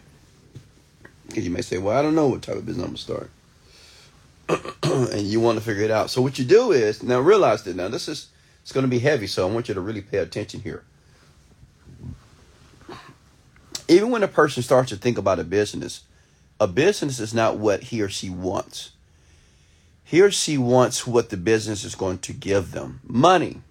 Because 1.32 1.46
you 1.46 1.52
may 1.52 1.62
say, 1.62 1.78
well, 1.78 1.98
I 1.98 2.02
don't 2.02 2.16
know 2.16 2.28
what 2.28 2.42
type 2.42 2.56
of 2.56 2.66
business 2.66 2.86
I'm 2.86 2.94
going 2.94 2.98
to 2.98 3.02
start. 3.02 3.32
and 5.14 5.22
you 5.22 5.40
want 5.40 5.58
to 5.58 5.64
figure 5.64 5.84
it 5.84 5.92
out. 5.92 6.10
So, 6.10 6.22
what 6.22 6.38
you 6.38 6.46
do 6.46 6.72
is, 6.72 7.04
now 7.04 7.20
realize 7.20 7.64
that 7.64 7.76
now 7.76 7.88
this 7.88 8.08
is, 8.08 8.30
it's 8.62 8.72
going 8.72 8.86
to 8.86 8.90
be 8.90 9.00
heavy, 9.00 9.28
so 9.28 9.48
I 9.48 9.52
want 9.52 9.68
you 9.68 9.74
to 9.74 9.82
really 9.82 10.02
pay 10.02 10.18
attention 10.18 10.62
here. 10.62 10.84
Even 13.88 14.10
when 14.10 14.24
a 14.24 14.28
person 14.28 14.64
starts 14.64 14.90
to 14.90 14.96
think 14.96 15.18
about 15.18 15.40
a 15.40 15.44
business, 15.44 16.02
a 16.60 16.68
business 16.68 17.20
is 17.20 17.34
not 17.34 17.58
what 17.58 17.84
he 17.84 18.02
or 18.02 18.10
she 18.10 18.30
wants. 18.30 18.92
He 20.04 20.22
or 20.22 20.32
she 20.32 20.58
wants 20.58 21.08
what 21.08 21.30
the 21.30 21.38
business 21.38 21.84
is 21.84 21.96
going 21.96 22.20
to 22.20 22.34
give 22.34 22.72
them 22.72 23.00
money, 23.04 23.62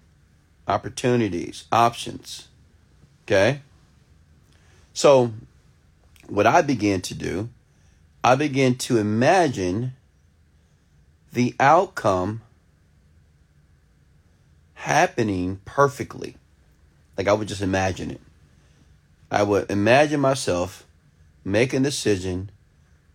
opportunities, 0.67 1.65
options. 1.71 2.47
Okay? 3.25 3.61
So, 4.93 5.31
what 6.31 6.47
I 6.47 6.61
began 6.61 7.01
to 7.01 7.13
do, 7.13 7.49
I 8.23 8.35
began 8.35 8.75
to 8.75 8.97
imagine 8.97 9.93
the 11.33 11.53
outcome 11.59 12.41
happening 14.75 15.59
perfectly. 15.65 16.37
Like 17.17 17.27
I 17.27 17.33
would 17.33 17.49
just 17.49 17.61
imagine 17.61 18.11
it. 18.11 18.21
I 19.29 19.43
would 19.43 19.69
imagine 19.69 20.21
myself 20.21 20.85
making 21.43 21.81
a 21.81 21.83
decision 21.83 22.49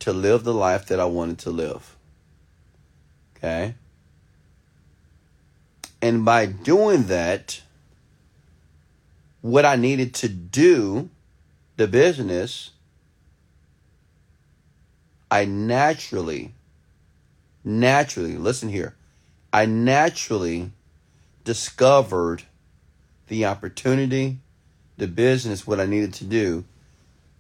to 0.01 0.13
live 0.13 0.45
the 0.45 0.53
life 0.53 0.85
that 0.89 1.01
I 1.01 1.07
wanted 1.07 1.39
to 1.39 1.51
live. 1.51 1.97
Okay? 3.37 3.77
And 6.03 6.23
by 6.23 6.45
doing 6.45 7.05
that, 7.05 7.63
what 9.41 9.65
I 9.65 9.77
needed 9.77 10.13
to 10.17 10.29
do, 10.29 11.09
the 11.79 11.89
business, 11.89 12.73
I 15.31 15.45
naturally, 15.45 16.53
naturally, 17.65 18.37
listen 18.37 18.69
here, 18.69 18.95
I 19.53 19.67
naturally 19.67 20.71
discovered 21.45 22.43
the 23.29 23.47
opportunity, 23.47 24.39
the 24.97 25.09
business, 25.09 25.67
what 25.67 25.81
I 25.81 25.87
needed 25.87 26.15
to 26.15 26.25
do 26.25 26.65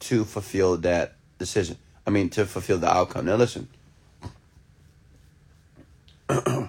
to 0.00 0.24
fulfill 0.24 0.76
that 0.78 1.14
decision. 1.38 1.76
I 2.06 2.10
mean, 2.10 2.28
to 2.30 2.46
fulfill 2.46 2.78
the 2.78 2.92
outcome. 2.92 3.26
Now, 3.26 3.36
listen. 3.36 3.68
I 6.28 6.68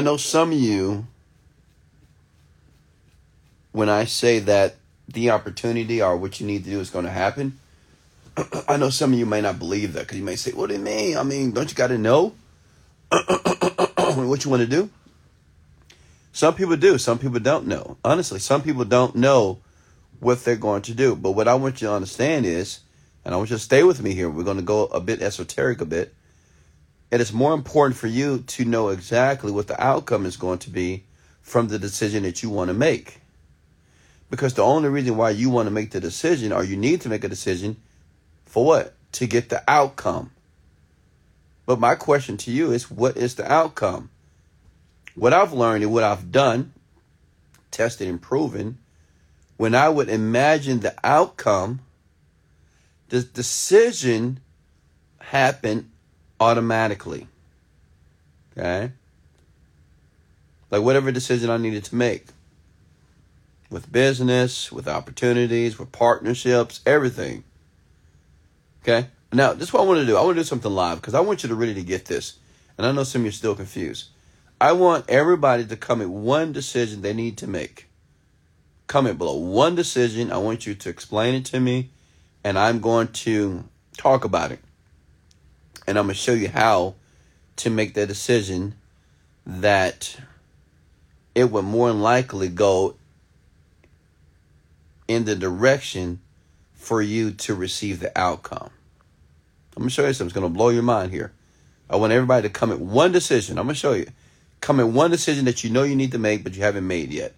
know 0.00 0.16
some 0.16 0.52
of 0.52 0.58
you, 0.58 1.06
when 3.72 3.88
I 3.88 4.04
say 4.04 4.40
that 4.40 4.76
the 5.06 5.30
opportunity 5.30 6.02
or 6.02 6.16
what 6.16 6.40
you 6.40 6.46
need 6.46 6.64
to 6.64 6.70
do 6.70 6.80
is 6.80 6.90
going 6.90 7.04
to 7.04 7.10
happen, 7.10 7.58
I 8.68 8.76
know 8.76 8.90
some 8.90 9.12
of 9.12 9.18
you 9.18 9.26
may 9.26 9.40
not 9.40 9.58
believe 9.58 9.92
that 9.94 10.00
because 10.00 10.18
you 10.18 10.24
may 10.24 10.36
say, 10.36 10.52
What 10.52 10.68
do 10.68 10.74
you 10.74 10.80
mean? 10.80 11.16
I 11.16 11.22
mean, 11.22 11.52
don't 11.52 11.68
you 11.68 11.74
got 11.76 11.88
to 11.88 11.98
know 11.98 12.34
what 13.10 14.44
you 14.44 14.50
want 14.50 14.62
to 14.62 14.66
do? 14.66 14.90
Some 16.32 16.54
people 16.54 16.76
do, 16.76 16.98
some 16.98 17.18
people 17.18 17.38
don't 17.38 17.66
know. 17.66 17.96
Honestly, 18.04 18.40
some 18.40 18.62
people 18.62 18.84
don't 18.84 19.14
know 19.14 19.60
what 20.18 20.44
they're 20.44 20.56
going 20.56 20.82
to 20.82 20.94
do. 20.94 21.14
But 21.14 21.32
what 21.32 21.46
I 21.46 21.54
want 21.54 21.80
you 21.80 21.88
to 21.88 21.94
understand 21.94 22.44
is, 22.44 22.80
and 23.24 23.32
I 23.32 23.36
want 23.36 23.50
you 23.50 23.56
to 23.56 23.62
stay 23.62 23.84
with 23.84 24.02
me 24.02 24.14
here, 24.14 24.28
we're 24.28 24.42
going 24.42 24.56
to 24.56 24.62
go 24.62 24.86
a 24.86 25.00
bit 25.00 25.22
esoteric 25.22 25.80
a 25.80 25.84
bit 25.84 26.14
it 27.14 27.20
is 27.20 27.32
more 27.32 27.54
important 27.54 27.96
for 27.96 28.08
you 28.08 28.38
to 28.38 28.64
know 28.64 28.88
exactly 28.88 29.52
what 29.52 29.68
the 29.68 29.80
outcome 29.80 30.26
is 30.26 30.36
going 30.36 30.58
to 30.58 30.70
be 30.70 31.04
from 31.42 31.68
the 31.68 31.78
decision 31.78 32.24
that 32.24 32.42
you 32.42 32.50
want 32.50 32.68
to 32.68 32.74
make. 32.74 33.20
Because 34.30 34.54
the 34.54 34.64
only 34.64 34.88
reason 34.88 35.16
why 35.16 35.30
you 35.30 35.48
want 35.48 35.68
to 35.68 35.70
make 35.70 35.92
the 35.92 36.00
decision 36.00 36.52
or 36.52 36.64
you 36.64 36.76
need 36.76 37.02
to 37.02 37.08
make 37.08 37.22
a 37.22 37.28
decision 37.28 37.76
for 38.54 38.64
what? 38.64 38.94
To 39.14 39.26
get 39.26 39.48
the 39.48 39.64
outcome. 39.66 40.30
But 41.66 41.80
my 41.80 41.96
question 41.96 42.36
to 42.36 42.52
you 42.52 42.70
is 42.70 42.88
what 42.88 43.16
is 43.16 43.34
the 43.34 43.52
outcome? 43.52 44.10
What 45.16 45.32
I've 45.32 45.52
learned 45.52 45.82
and 45.82 45.92
what 45.92 46.04
I've 46.04 46.30
done, 46.30 46.72
tested 47.72 48.06
and 48.06 48.22
proven, 48.22 48.78
when 49.56 49.74
I 49.74 49.88
would 49.88 50.08
imagine 50.08 50.78
the 50.78 50.94
outcome, 51.02 51.80
the 53.08 53.22
decision 53.22 54.38
happened 55.18 55.90
automatically. 56.38 57.26
Okay? 58.56 58.92
Like 60.70 60.82
whatever 60.82 61.10
decision 61.10 61.50
I 61.50 61.56
needed 61.56 61.82
to 61.86 61.96
make 61.96 62.26
with 63.68 63.90
business, 63.90 64.70
with 64.70 64.86
opportunities, 64.86 65.76
with 65.76 65.90
partnerships, 65.90 66.82
everything. 66.86 67.42
Okay? 68.84 69.08
Now, 69.32 69.52
this 69.52 69.68
is 69.68 69.72
what 69.72 69.82
I 69.82 69.86
want 69.86 70.00
to 70.00 70.06
do. 70.06 70.16
I 70.16 70.22
want 70.22 70.36
to 70.36 70.40
do 70.40 70.46
something 70.46 70.70
live 70.70 71.00
because 71.00 71.14
I 71.14 71.20
want 71.20 71.42
you 71.42 71.48
to 71.48 71.54
really 71.54 71.74
to 71.74 71.82
get 71.82 72.04
this. 72.04 72.38
And 72.78 72.86
I 72.86 72.92
know 72.92 73.02
some 73.02 73.22
of 73.22 73.24
you 73.24 73.28
are 73.30 73.32
still 73.32 73.54
confused. 73.54 74.08
I 74.60 74.72
want 74.72 75.08
everybody 75.08 75.64
to 75.66 75.76
comment 75.76 76.10
one 76.10 76.52
decision 76.52 77.02
they 77.02 77.12
need 77.12 77.36
to 77.38 77.46
make. 77.46 77.88
Comment 78.86 79.18
below 79.18 79.36
one 79.36 79.74
decision. 79.74 80.30
I 80.30 80.38
want 80.38 80.66
you 80.66 80.74
to 80.74 80.88
explain 80.88 81.34
it 81.34 81.44
to 81.46 81.58
me, 81.58 81.90
and 82.44 82.58
I'm 82.58 82.80
going 82.80 83.08
to 83.08 83.64
talk 83.96 84.24
about 84.24 84.52
it 84.52 84.60
and 85.86 85.98
I'm 85.98 86.06
going 86.06 86.14
to 86.14 86.20
show 86.20 86.32
you 86.32 86.48
how 86.48 86.94
to 87.56 87.70
make 87.70 87.94
that 87.94 88.08
decision 88.08 88.74
that 89.46 90.16
it 91.34 91.50
would 91.50 91.64
more 91.64 91.88
than 91.88 92.00
likely 92.00 92.48
go 92.48 92.96
in 95.06 95.24
the 95.24 95.36
direction 95.36 96.20
for 96.84 97.00
you 97.02 97.30
to 97.32 97.54
receive 97.54 98.00
the 98.00 98.16
outcome. 98.18 98.70
I'm 99.76 99.82
going 99.82 99.88
to 99.88 99.94
show 99.94 100.06
you 100.06 100.12
something. 100.12 100.26
It's 100.28 100.34
going 100.34 100.52
to 100.52 100.56
blow 100.56 100.68
your 100.68 100.82
mind 100.82 101.10
here. 101.10 101.32
I 101.88 101.96
want 101.96 102.12
everybody 102.12 102.46
to 102.46 102.52
come 102.52 102.70
at 102.70 102.78
one 102.78 103.10
decision. 103.10 103.58
I'm 103.58 103.66
going 103.66 103.74
to 103.74 103.80
show 103.80 103.92
you. 103.92 104.06
Come 104.60 104.80
at 104.80 104.88
one 104.88 105.10
decision 105.10 105.44
that 105.46 105.64
you 105.64 105.70
know 105.70 105.82
you 105.82 105.96
need 105.96 106.12
to 106.12 106.18
make, 106.18 106.44
but 106.44 106.54
you 106.54 106.62
haven't 106.62 106.86
made 106.86 107.10
yet. 107.10 107.34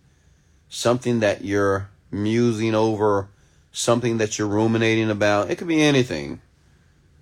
Something 0.69 1.21
that 1.21 1.45
you're 1.45 1.89
musing 2.11 2.75
over, 2.75 3.29
something 3.73 4.19
that 4.19 4.39
you're 4.39 4.49
ruminating 4.49 5.11
about. 5.11 5.51
It 5.51 5.57
could 5.57 5.69
be 5.69 5.83
anything. 5.83 6.41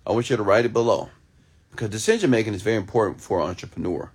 I 0.07 0.13
want 0.13 0.31
you 0.31 0.37
to 0.37 0.43
write 0.43 0.65
it 0.65 0.73
below. 0.73 1.11
Because 1.71 1.91
decision 1.91 2.31
making 2.31 2.55
is 2.55 2.63
very 2.63 2.77
important 2.77 3.21
for 3.21 3.41
an 3.41 3.49
entrepreneur. 3.49 4.11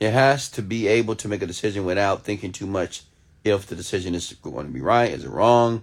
It 0.00 0.12
has 0.12 0.48
to 0.50 0.62
be 0.62 0.86
able 0.88 1.16
to 1.16 1.28
make 1.28 1.42
a 1.42 1.46
decision 1.46 1.84
without 1.84 2.24
thinking 2.24 2.52
too 2.52 2.66
much 2.66 3.02
if 3.44 3.66
the 3.66 3.76
decision 3.76 4.14
is 4.14 4.32
going 4.42 4.66
to 4.66 4.72
be 4.72 4.80
right, 4.80 5.10
is 5.10 5.24
it 5.24 5.30
wrong. 5.30 5.82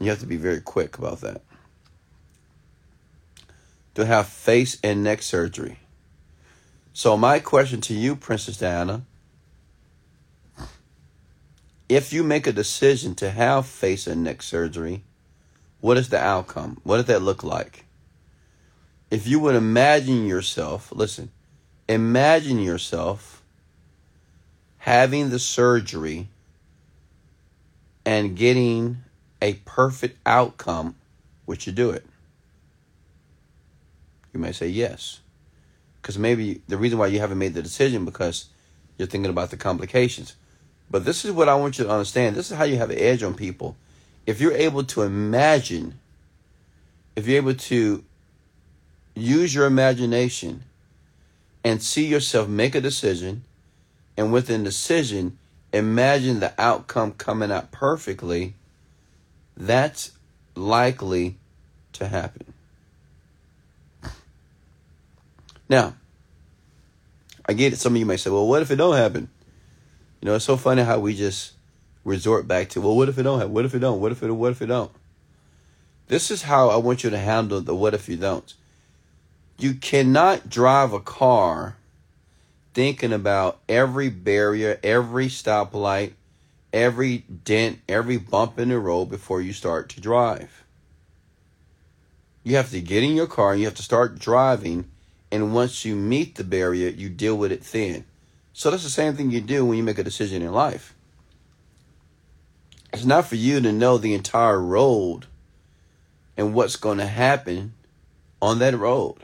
You 0.00 0.10
have 0.10 0.20
to 0.20 0.26
be 0.26 0.36
very 0.36 0.60
quick 0.60 0.98
about 0.98 1.20
that. 1.20 1.42
To 3.94 4.06
have 4.06 4.26
face 4.28 4.78
and 4.82 5.04
neck 5.04 5.22
surgery. 5.22 5.78
So, 6.92 7.16
my 7.16 7.38
question 7.38 7.80
to 7.82 7.94
you, 7.94 8.16
Princess 8.16 8.56
Diana 8.56 9.02
if 11.88 12.12
you 12.12 12.22
make 12.22 12.46
a 12.46 12.52
decision 12.52 13.16
to 13.16 13.30
have 13.30 13.66
face 13.66 14.06
and 14.06 14.22
neck 14.22 14.42
surgery, 14.42 15.02
what 15.80 15.96
is 15.96 16.08
the 16.08 16.20
outcome? 16.20 16.80
What 16.84 16.98
does 16.98 17.06
that 17.06 17.20
look 17.20 17.42
like? 17.42 17.84
if 19.10 19.26
you 19.26 19.40
would 19.40 19.56
imagine 19.56 20.26
yourself, 20.26 20.92
listen, 20.92 21.30
imagine 21.88 22.60
yourself 22.60 23.42
having 24.78 25.30
the 25.30 25.38
surgery 25.38 26.28
and 28.06 28.36
getting 28.36 28.98
a 29.40 29.54
perfect 29.64 30.18
outcome, 30.26 30.96
would 31.46 31.66
you 31.66 31.72
do 31.72 31.90
it? 31.90 32.04
You 34.32 34.40
may 34.40 34.52
say 34.52 34.68
yes. 34.68 35.20
Because 36.00 36.18
maybe 36.18 36.62
the 36.68 36.76
reason 36.76 36.98
why 36.98 37.08
you 37.08 37.20
haven't 37.20 37.38
made 37.38 37.54
the 37.54 37.62
decision 37.62 38.04
because 38.04 38.46
you're 38.96 39.08
thinking 39.08 39.30
about 39.30 39.50
the 39.50 39.56
complications. 39.56 40.36
But 40.90 41.04
this 41.04 41.24
is 41.24 41.32
what 41.32 41.48
I 41.48 41.54
want 41.54 41.78
you 41.78 41.84
to 41.84 41.90
understand. 41.90 42.36
This 42.36 42.50
is 42.50 42.56
how 42.56 42.64
you 42.64 42.76
have 42.76 42.90
an 42.90 42.98
edge 42.98 43.22
on 43.22 43.34
people. 43.34 43.76
If 44.26 44.40
you're 44.40 44.52
able 44.52 44.84
to 44.84 45.02
imagine, 45.02 45.98
if 47.16 47.26
you're 47.26 47.38
able 47.38 47.54
to 47.54 48.04
use 49.14 49.54
your 49.54 49.66
imagination 49.66 50.64
and 51.64 51.82
see 51.82 52.06
yourself 52.06 52.48
make 52.48 52.74
a 52.74 52.80
decision 52.80 53.44
and 54.16 54.32
with 54.32 54.48
a 54.50 54.58
decision 54.58 55.38
imagine 55.72 56.40
the 56.40 56.52
outcome 56.58 57.12
coming 57.12 57.50
out 57.50 57.70
perfectly 57.70 58.54
that's 59.60 60.12
likely 60.54 61.36
to 61.92 62.08
happen. 62.08 62.52
Now 65.68 65.94
i 67.46 67.52
get 67.52 67.72
it. 67.72 67.76
Some 67.76 67.94
of 67.94 67.98
you 67.98 68.06
might 68.06 68.20
say 68.20 68.30
well 68.30 68.46
what 68.46 68.62
if 68.62 68.70
it 68.70 68.76
don't 68.76 68.96
happen? 68.96 69.28
You 70.20 70.26
know 70.26 70.34
it's 70.34 70.44
so 70.44 70.56
funny 70.56 70.82
how 70.82 70.98
we 70.98 71.14
just 71.14 71.52
resort 72.04 72.48
back 72.48 72.70
to 72.70 72.80
well 72.80 72.96
what 72.96 73.08
if 73.08 73.18
it 73.18 73.22
don't 73.22 73.38
happen? 73.38 73.52
What 73.52 73.64
if 73.64 73.74
it 73.74 73.80
don't? 73.80 74.00
What 74.00 74.12
if 74.12 74.22
it 74.22 74.32
what 74.32 74.52
if 74.52 74.62
it 74.62 74.66
don't? 74.66 74.90
This 76.08 76.30
is 76.30 76.42
how 76.42 76.70
i 76.70 76.76
want 76.76 77.04
you 77.04 77.10
to 77.10 77.18
handle 77.18 77.60
the 77.60 77.74
what 77.74 77.94
if 77.94 78.08
you 78.08 78.16
don't. 78.16 78.52
You 79.58 79.74
cannot 79.74 80.48
drive 80.48 80.92
a 80.92 81.00
car 81.00 81.76
thinking 82.72 83.12
about 83.12 83.60
every 83.68 84.08
barrier, 84.08 84.80
every 84.82 85.26
stoplight, 85.26 86.12
every 86.72 87.18
dent, 87.18 87.80
every 87.88 88.16
bump 88.16 88.58
in 88.58 88.68
the 88.68 88.78
road 88.78 89.06
before 89.06 89.40
you 89.40 89.52
start 89.52 89.88
to 89.90 90.00
drive. 90.00 90.64
You 92.42 92.56
have 92.56 92.70
to 92.70 92.80
get 92.80 93.02
in 93.02 93.14
your 93.14 93.26
car 93.26 93.52
and 93.52 93.60
you 93.60 93.66
have 93.66 93.76
to 93.76 93.82
start 93.82 94.18
driving. 94.18 94.90
And 95.30 95.54
once 95.54 95.84
you 95.84 95.94
meet 95.94 96.36
the 96.36 96.44
barrier, 96.44 96.88
you 96.88 97.08
deal 97.08 97.36
with 97.36 97.52
it 97.52 97.62
then. 97.64 98.04
So 98.52 98.70
that's 98.70 98.82
the 98.82 98.90
same 98.90 99.14
thing 99.14 99.30
you 99.30 99.40
do 99.40 99.64
when 99.64 99.76
you 99.76 99.82
make 99.84 99.98
a 99.98 100.04
decision 100.04 100.42
in 100.42 100.52
life. 100.52 100.94
It's 102.92 103.04
not 103.04 103.26
for 103.26 103.36
you 103.36 103.60
to 103.60 103.72
know 103.72 103.98
the 103.98 104.14
entire 104.14 104.60
road 104.60 105.26
and 106.36 106.54
what's 106.54 106.76
going 106.76 106.98
to 106.98 107.06
happen 107.06 107.74
on 108.42 108.58
that 108.58 108.76
road 108.76 109.18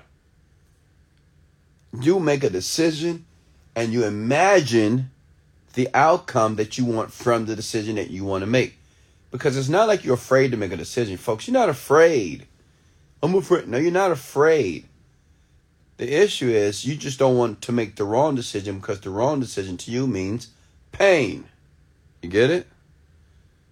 you 2.03 2.21
make 2.21 2.45
a 2.45 2.51
decision 2.51 3.25
and 3.75 3.93
you 3.93 4.05
imagine 4.05 5.11
the 5.77 5.89
outcome 5.93 6.57
that 6.57 6.79
you 6.79 6.87
want 6.87 7.13
from 7.13 7.45
the 7.45 7.55
decision 7.55 7.97
that 7.97 8.11
you 8.11 8.25
want 8.25 8.41
to 8.41 8.47
make. 8.47 8.79
Because 9.31 9.59
it's 9.59 9.69
not 9.69 9.87
like 9.87 10.05
you're 10.05 10.15
afraid 10.15 10.51
to 10.53 10.57
make 10.57 10.73
a 10.73 10.77
decision, 10.77 11.19
folks. 11.19 11.47
You're 11.47 11.53
not 11.53 11.69
afraid. 11.69 12.47
I'm 13.23 13.35
afraid. 13.35 13.69
No, 13.69 13.77
you're 13.77 13.93
not 13.93 14.11
afraid. 14.11 14.87
The 15.99 16.11
issue 16.11 16.49
is 16.49 16.87
you 16.87 16.97
just 16.97 17.19
don't 17.19 17.37
want 17.37 17.61
to 17.63 17.73
make 17.73 17.97
the 17.97 18.05
wrong 18.05 18.35
decision 18.35 18.79
because 18.79 19.01
the 19.01 19.11
wrong 19.11 19.39
decision 19.39 19.77
to 19.79 19.91
you 19.91 20.07
means 20.07 20.49
pain. 20.93 21.45
You 22.23 22.31
get 22.31 22.51
it? 22.51 22.67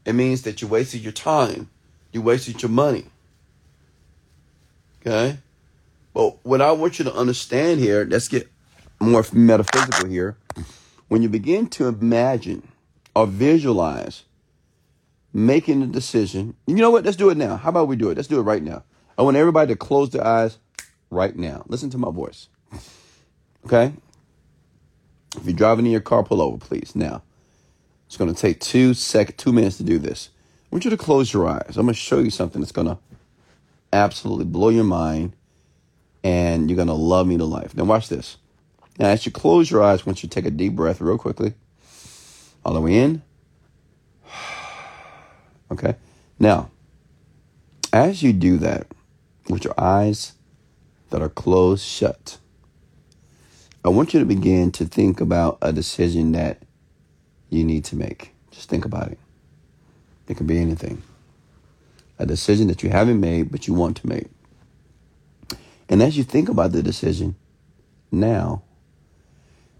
It 0.05 0.13
means 0.13 0.43
that 0.43 0.61
you 0.61 0.69
wasted 0.69 1.01
your 1.01 1.13
time. 1.13 1.71
You 2.13 2.21
wasted 2.21 2.61
your 2.61 2.71
money. 2.71 3.07
Okay? 5.01 5.39
But 6.13 6.37
what 6.45 6.61
I 6.61 6.73
want 6.73 6.99
you 6.99 7.07
to 7.07 7.15
understand 7.15 7.81
here, 7.81 8.07
let's 8.09 8.29
get 8.29 8.51
more 9.01 9.25
metaphysical 9.33 10.11
here. 10.11 10.37
When 11.09 11.23
you 11.23 11.29
begin 11.29 11.69
to 11.69 11.87
imagine 11.87 12.69
or 13.15 13.27
visualize 13.27 14.25
making 15.33 15.83
a 15.83 15.87
decision, 15.87 16.57
you 16.67 16.77
know 16.77 16.91
what? 16.91 17.05
Let's 17.05 17.17
do 17.17 17.31
it 17.31 17.37
now. 17.37 17.57
How 17.57 17.69
about 17.71 17.89
we 17.89 17.97
do 17.97 18.11
it? 18.11 18.17
Let's 18.17 18.29
do 18.29 18.39
it 18.39 18.45
right 18.45 18.63
now. 18.63 18.85
I 19.17 19.23
want 19.23 19.37
everybody 19.37 19.73
to 19.73 19.77
close 19.77 20.11
their 20.11 20.27
eyes 20.27 20.59
right 21.11 21.37
now. 21.37 21.65
Listen 21.69 21.91
to 21.91 21.99
my 21.99 22.11
voice. 22.11 22.49
Okay? 23.65 23.93
If 25.37 25.45
you're 25.45 25.55
driving 25.55 25.87
in 25.87 25.93
your 25.93 26.01
car, 26.01 26.23
pull 26.23 26.41
over, 26.41 26.59
please. 26.59 26.95
Now, 26.95 27.23
it's 28.07 28.17
going 28.17 28.33
to 28.33 28.41
take 28.41 28.61
two 28.61 28.95
sec, 28.95 29.37
two 29.37 29.53
minutes 29.53 29.77
to 29.79 29.83
do 29.83 29.99
this. 29.99 30.31
I 30.71 30.75
want 30.75 30.85
you 30.85 30.91
to 30.91 30.97
close 30.97 31.33
your 31.33 31.49
eyes. 31.49 31.77
I'm 31.77 31.87
going 31.87 31.95
to 31.95 31.95
show 31.95 32.19
you 32.19 32.31
something 32.31 32.61
that's 32.61 32.73
going 32.73 32.87
to 32.89 32.99
absolutely 33.93 34.45
blow 34.45 34.69
your 34.69 34.85
mind, 34.85 35.35
and 36.23 36.69
you're 36.69 36.77
going 36.77 36.89
to 36.89 36.95
love 36.95 37.27
me 37.27 37.37
to 37.39 37.45
life. 37.45 37.77
Now, 37.77 37.85
watch 37.85 38.09
this. 38.09 38.37
Now, 38.99 39.09
as 39.09 39.27
you 39.27 39.33
close 39.33 39.71
your 39.71 39.83
eyes, 39.83 40.07
once 40.07 40.23
you 40.23 40.29
take 40.29 40.47
a 40.47 40.51
deep 40.51 40.75
breath 40.75 41.01
real 41.01 41.19
quickly, 41.19 41.55
all 42.65 42.75
the 42.75 42.81
way 42.81 42.97
in. 42.97 43.23
Okay. 45.73 45.97
Now, 46.39 46.71
as 47.93 48.23
you 48.23 48.33
do 48.33 48.59
that 48.59 48.87
with 49.49 49.65
your 49.65 49.75
eyes 49.79 50.35
that 51.11 51.23
are 51.23 51.31
closed 51.31 51.85
shut, 51.85 52.39
I 53.85 53.89
want 53.89 54.15
you 54.15 54.21
to 54.21 54.27
begin 54.27 54.71
to 54.73 54.85
think 54.85 55.21
about 55.21 55.59
a 55.63 55.73
decision 55.73 56.33
that 56.33 56.63
you 57.51 57.65
need 57.65 57.85
to 57.87 57.97
make. 57.97 58.35
Just 58.51 58.69
think 58.69 58.85
about 58.85 59.11
it. 59.11 59.19
It 60.29 60.37
can 60.37 60.47
be 60.47 60.59
anything. 60.59 61.03
A 62.19 62.27
decision 62.27 62.69
that 62.69 62.83
you 62.83 62.91
haven't 62.91 63.21
made, 63.21 63.51
but 63.51 63.67
you 63.67 63.75
want 63.75 63.97
to 63.99 64.07
make. 64.07 64.29
And 65.89 66.03
as 66.03 66.17
you 66.17 66.25
think 66.25 66.49
about 66.49 66.73
the 66.73 66.83
decision 66.83 67.37
now, 68.13 68.63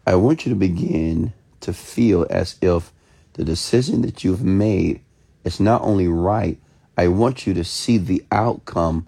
I 0.07 0.17
want 0.17 0.45
you 0.45 0.51
to 0.51 0.57
begin 0.57 1.33
to 1.61 1.73
feel 1.73 2.27
as 2.29 2.57
if 2.61 2.93
the 3.35 3.45
decision 3.45 4.03
that 4.03 4.23
you've 4.23 4.45
made 4.45 5.01
is 5.45 5.61
not 5.61 5.83
only 5.83 6.09
right, 6.09 6.59
I 6.97 7.09
want 7.09 7.47
you 7.47 7.55
to 7.55 7.65
see 7.65 7.99
the 7.99 8.25
outcome 8.31 9.07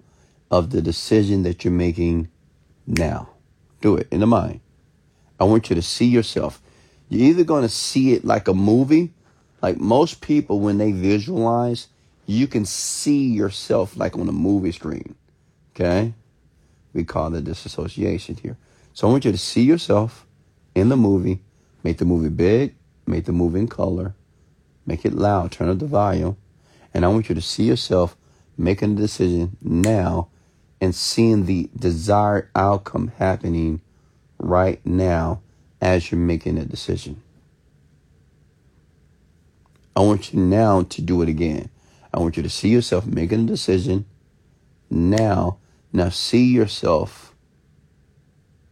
of 0.49 0.71
the 0.71 0.81
decision 0.81 1.43
that 1.43 1.63
you're 1.63 1.73
making 1.73 2.29
now. 2.85 3.29
Do 3.81 3.95
it 3.95 4.07
in 4.11 4.21
the 4.21 4.27
mind. 4.27 4.59
I 5.39 5.43
want 5.43 5.69
you 5.69 5.75
to 5.75 5.81
see 5.81 6.05
yourself. 6.05 6.61
You're 7.09 7.29
either 7.29 7.43
going 7.43 7.61
to 7.61 7.69
see 7.69 8.13
it 8.13 8.25
like 8.25 8.47
a 8.47 8.53
movie, 8.53 9.13
like 9.61 9.77
most 9.77 10.21
people, 10.21 10.59
when 10.59 10.77
they 10.77 10.91
visualize, 10.91 11.87
you 12.25 12.47
can 12.47 12.65
see 12.65 13.27
yourself 13.27 13.95
like 13.95 14.17
on 14.17 14.27
a 14.27 14.33
movie 14.33 14.71
screen. 14.71 15.15
Okay? 15.75 16.13
We 16.93 17.03
call 17.03 17.33
it 17.35 17.43
disassociation 17.43 18.37
here. 18.41 18.57
So 18.93 19.07
I 19.07 19.11
want 19.11 19.25
you 19.25 19.31
to 19.31 19.37
see 19.37 19.61
yourself 19.61 20.26
in 20.77 20.89
the 20.89 20.97
movie, 20.97 21.39
make 21.83 21.97
the 21.97 22.05
movie 22.05 22.29
big, 22.29 22.75
make 23.05 23.25
the 23.25 23.31
movie 23.31 23.59
in 23.59 23.67
color, 23.67 24.13
make 24.85 25.05
it 25.05 25.13
loud, 25.13 25.51
turn 25.51 25.69
up 25.69 25.79
the 25.79 25.85
volume, 25.85 26.37
and 26.93 27.03
I 27.03 27.07
want 27.07 27.29
you 27.29 27.35
to 27.35 27.41
see 27.41 27.63
yourself 27.63 28.15
making 28.57 28.93
a 28.93 28.95
decision 28.95 29.57
now 29.61 30.29
and 30.79 30.93
seeing 30.93 31.45
the 31.45 31.69
desired 31.75 32.49
outcome 32.55 33.11
happening 33.17 33.81
right 34.37 34.83
now 34.85 35.41
as 35.81 36.11
you're 36.11 36.19
making 36.19 36.57
a 36.57 36.65
decision. 36.65 37.21
I 39.95 40.01
want 40.01 40.31
you 40.31 40.39
now 40.39 40.83
to 40.83 41.01
do 41.01 41.23
it 41.23 41.29
again. 41.29 41.69
I 42.13 42.19
want 42.19 42.37
you 42.37 42.43
to 42.43 42.49
see 42.49 42.69
yourself 42.69 43.07
making 43.07 43.41
a 43.41 43.47
decision 43.47 44.05
now. 44.91 45.57
Now 45.91 46.09
see 46.09 46.45
yourself 46.45 47.33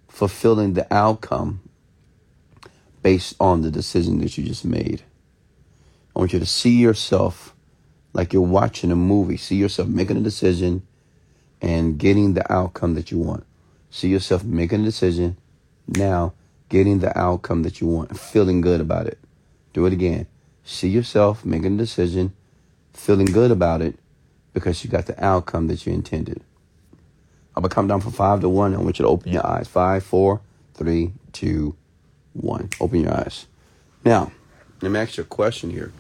fulfilling 0.08 0.74
the 0.74 0.92
outcome 0.94 1.62
based 3.06 3.36
on 3.40 3.62
the 3.62 3.70
decision 3.70 4.18
that 4.18 4.36
you 4.36 4.44
just 4.44 4.66
made. 4.66 5.04
I 6.16 6.18
want 6.18 6.34
you 6.34 6.40
to 6.40 6.46
see 6.48 6.72
yourself 6.72 7.54
like 8.14 8.34
you're 8.34 8.42
watching 8.42 8.90
a 8.92 8.96
movie. 8.96 9.38
See 9.38 9.58
yourself 9.58 9.88
making 9.88 10.18
a 10.18 10.22
decision 10.22 10.82
and 11.62 12.00
getting 12.00 12.34
the 12.34 12.52
outcome 12.52 12.96
that 12.96 13.12
you 13.12 13.20
want. 13.20 13.46
See 13.92 14.08
yourself 14.08 14.44
making 14.44 14.82
a 14.82 14.86
decision 14.86 15.38
now, 15.88 16.34
getting 16.68 16.98
the 16.98 17.16
outcome 17.16 17.62
that 17.62 17.80
you 17.80 17.86
want, 17.86 18.20
feeling 18.20 18.60
good 18.60 18.82
about 18.82 19.06
it. 19.06 19.20
Do 19.74 19.86
it 19.86 19.94
again. 19.94 20.26
See 20.64 20.90
yourself 20.90 21.46
making 21.46 21.76
a 21.76 21.78
decision, 21.78 22.34
feeling 22.92 23.28
good 23.28 23.52
about 23.52 23.84
it 23.84 24.00
because 24.52 24.84
you 24.84 24.90
got 24.90 25.06
the 25.06 25.24
outcome 25.24 25.68
that 25.68 25.86
you 25.86 25.94
intended. 25.94 26.42
I'm 27.56 27.62
going 27.62 27.70
to 27.70 27.76
come 27.76 27.88
down 27.88 28.02
from 28.02 28.14
five 28.14 28.42
to 28.42 28.50
one. 28.50 28.74
I 28.74 28.80
want 28.80 28.98
you 28.98 29.04
to 29.04 29.10
open 29.10 29.32
your 29.32 29.46
eyes. 29.46 29.68
Five, 29.68 30.04
four, 30.04 30.42
three, 30.74 31.14
two, 31.34 31.76
one. 32.36 32.70
Open 32.80 33.02
your 33.02 33.14
eyes. 33.14 33.48
Now, 34.04 34.32
let 34.82 34.92
me 34.92 35.00
ask 35.00 35.18
you 35.18 35.24
a 35.24 35.28
question 35.28 35.72
here. 35.72 35.92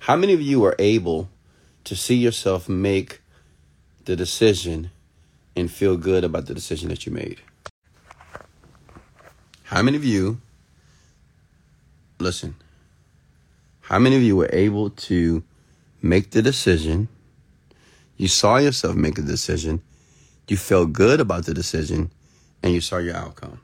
How 0.00 0.16
many 0.16 0.32
of 0.32 0.40
you 0.40 0.64
are 0.64 0.76
able 0.78 1.28
to 1.84 1.96
see 1.96 2.16
yourself 2.16 2.68
make 2.68 3.22
the 4.04 4.16
decision 4.16 4.90
and 5.56 5.70
feel 5.70 5.96
good 5.96 6.24
about 6.24 6.46
the 6.46 6.54
decision 6.54 6.88
that 6.90 7.06
you 7.06 7.12
made? 7.12 7.40
How 9.64 9.82
many 9.82 9.96
of 9.96 10.04
you, 10.04 10.40
listen, 12.18 12.54
how 13.80 13.98
many 13.98 14.16
of 14.16 14.22
you 14.22 14.36
were 14.36 14.50
able 14.52 14.90
to 14.90 15.42
make 16.02 16.30
the 16.30 16.42
decision? 16.42 17.08
You 18.16 18.28
saw 18.28 18.58
yourself 18.58 18.94
make 18.94 19.18
a 19.18 19.22
decision, 19.22 19.82
you 20.48 20.56
felt 20.56 20.92
good 20.92 21.20
about 21.20 21.46
the 21.46 21.54
decision, 21.54 22.10
and 22.62 22.72
you 22.72 22.80
saw 22.80 22.98
your 22.98 23.16
outcome. 23.16 23.60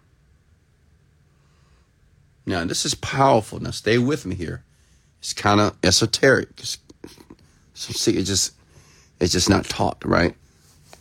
Now, 2.46 2.64
this 2.64 2.84
is 2.84 2.94
powerful. 2.94 3.60
Now, 3.60 3.70
stay 3.70 3.98
with 3.98 4.26
me 4.26 4.34
here. 4.34 4.64
It's 5.20 5.32
kind 5.32 5.60
of 5.60 5.76
esoteric. 5.82 6.48
It's, 6.58 6.78
see, 7.74 8.16
it's 8.16 8.28
just 8.28 8.54
it's 9.20 9.32
just 9.32 9.48
not 9.48 9.66
taught, 9.66 10.04
right? 10.04 10.34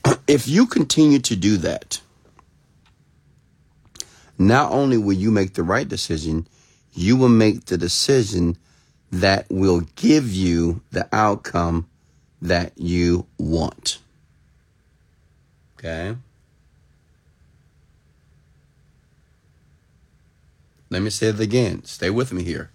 If 0.28 0.48
you 0.48 0.66
continue 0.68 1.20
to 1.20 1.36
do 1.36 1.58
that, 1.58 2.00
not 4.38 4.72
only 4.72 4.98
will 4.98 5.14
you 5.14 5.32
make 5.32 5.54
the 5.54 5.64
right 5.64 5.88
decision, 5.88 6.48
you 6.94 7.16
will 7.18 7.30
make 7.30 7.66
the 7.66 7.78
decision 7.78 8.58
that 9.12 9.46
will 9.50 9.82
give 9.96 10.32
you 10.32 10.82
the 10.92 11.08
outcome 11.12 11.88
that 12.42 12.74
you 12.78 13.28
want. 13.38 14.00
Okay? 15.78 16.16
Let 20.92 21.02
me 21.02 21.10
say 21.10 21.28
it 21.28 21.40
again. 21.40 21.86
Stay 21.86 22.10
with 22.10 22.34
me 22.34 22.44
here. 22.44 22.70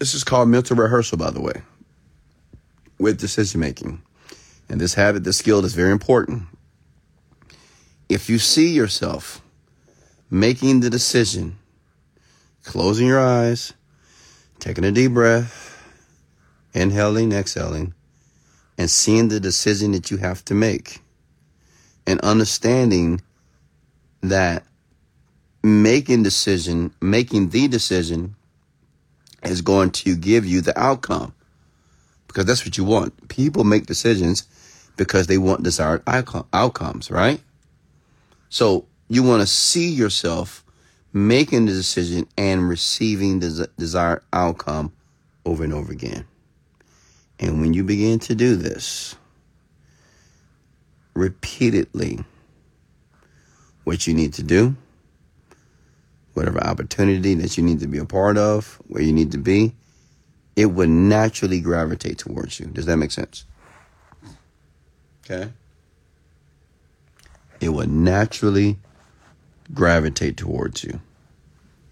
This 0.00 0.14
is 0.14 0.24
called 0.24 0.48
mental 0.48 0.76
rehearsal, 0.76 1.16
by 1.16 1.30
the 1.30 1.40
way, 1.40 1.62
with 2.98 3.20
decision 3.20 3.60
making. 3.60 4.02
And 4.68 4.80
this 4.80 4.94
habit, 4.94 5.22
this 5.22 5.38
skill 5.38 5.64
is 5.64 5.74
very 5.74 5.92
important. 5.92 6.42
If 8.08 8.28
you 8.28 8.38
see 8.38 8.70
yourself 8.70 9.40
making 10.28 10.80
the 10.80 10.90
decision, 10.90 11.56
closing 12.64 13.06
your 13.06 13.20
eyes, 13.20 13.72
taking 14.58 14.82
a 14.82 14.90
deep 14.90 15.12
breath, 15.12 15.80
inhaling, 16.74 17.32
exhaling, 17.32 17.94
and 18.76 18.90
seeing 18.90 19.28
the 19.28 19.38
decision 19.38 19.92
that 19.92 20.10
you 20.10 20.16
have 20.16 20.44
to 20.46 20.54
make, 20.54 21.00
and 22.08 22.20
understanding 22.22 23.20
that 24.22 24.64
making 25.62 26.22
decision, 26.22 26.94
making 27.00 27.50
the 27.50 27.68
decision 27.68 28.34
is 29.42 29.60
going 29.62 29.90
to 29.90 30.16
give 30.16 30.44
you 30.44 30.60
the 30.60 30.78
outcome 30.78 31.34
because 32.26 32.44
that's 32.44 32.64
what 32.64 32.78
you 32.78 32.84
want. 32.84 33.28
People 33.28 33.64
make 33.64 33.86
decisions 33.86 34.44
because 34.96 35.26
they 35.26 35.38
want 35.38 35.62
desired 35.62 36.02
outcomes, 36.52 37.10
right? 37.10 37.40
So 38.50 38.86
you 39.08 39.22
want 39.22 39.40
to 39.40 39.46
see 39.46 39.88
yourself 39.88 40.64
making 41.12 41.66
the 41.66 41.72
decision 41.72 42.28
and 42.38 42.68
receiving 42.68 43.40
the 43.40 43.68
desired 43.76 44.22
outcome 44.32 44.92
over 45.44 45.64
and 45.64 45.72
over 45.72 45.90
again. 45.90 46.24
And 47.40 47.60
when 47.60 47.74
you 47.74 47.82
begin 47.82 48.18
to 48.20 48.34
do 48.34 48.54
this 48.54 49.16
repeatedly, 51.14 52.20
what 53.84 54.06
you 54.06 54.14
need 54.14 54.34
to 54.34 54.42
do 54.42 54.76
whatever 56.34 56.62
opportunity 56.62 57.34
that 57.34 57.56
you 57.56 57.64
need 57.64 57.80
to 57.80 57.88
be 57.88 57.98
a 57.98 58.04
part 58.04 58.38
of, 58.38 58.80
where 58.86 59.02
you 59.02 59.12
need 59.12 59.32
to 59.32 59.38
be, 59.38 59.74
it 60.56 60.66
would 60.66 60.88
naturally 60.88 61.60
gravitate 61.60 62.18
towards 62.18 62.60
you. 62.60 62.66
Does 62.66 62.86
that 62.86 62.96
make 62.96 63.10
sense? 63.10 63.44
Okay. 65.24 65.50
it 67.60 67.68
will 67.68 67.86
naturally 67.86 68.76
gravitate 69.72 70.36
towards 70.36 70.82
you. 70.82 71.00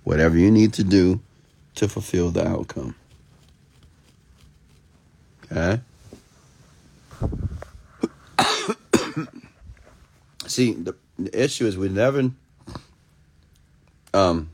Whatever 0.04 0.36
you 0.36 0.50
need 0.50 0.72
to 0.74 0.84
do 0.84 1.20
to 1.76 1.88
fulfill 1.88 2.30
the 2.30 2.46
outcome. 2.46 2.94
Okay? 5.52 5.80
See, 10.46 10.72
the, 10.72 10.94
the 11.18 11.44
issue 11.44 11.66
is 11.66 11.76
we 11.78 11.88
never 11.90 12.30
um 14.14 14.50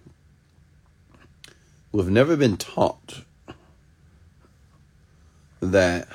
we've 1.93 2.11
never 2.11 2.37
been 2.37 2.57
taught 2.57 3.23
that 5.61 6.09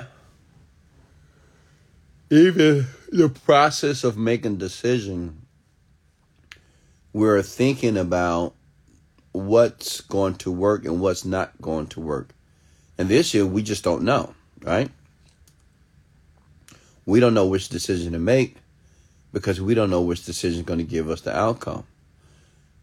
even 2.30 2.86
the 3.10 3.28
process 3.28 4.04
of 4.04 4.16
making 4.16 4.56
decision 4.56 5.46
we're 7.12 7.42
thinking 7.42 7.96
about 7.96 8.54
what's 9.32 10.00
going 10.00 10.34
to 10.36 10.50
work 10.50 10.84
and 10.84 11.00
what's 11.00 11.24
not 11.24 11.52
going 11.60 11.86
to 11.88 12.00
work. 12.00 12.34
And 12.98 13.08
this 13.08 13.34
year 13.34 13.46
we 13.46 13.62
just 13.62 13.82
don't 13.82 14.02
know, 14.02 14.34
right? 14.62 14.90
We 17.06 17.20
don't 17.20 17.34
know 17.34 17.46
which 17.46 17.68
decision 17.68 18.12
to 18.12 18.18
make 18.18 18.56
because 19.32 19.60
we 19.60 19.74
don't 19.74 19.90
know 19.90 20.02
which 20.02 20.24
decision 20.24 20.60
is 20.60 20.66
going 20.66 20.78
to 20.78 20.84
give 20.84 21.08
us 21.08 21.22
the 21.22 21.36
outcome. 21.36 21.84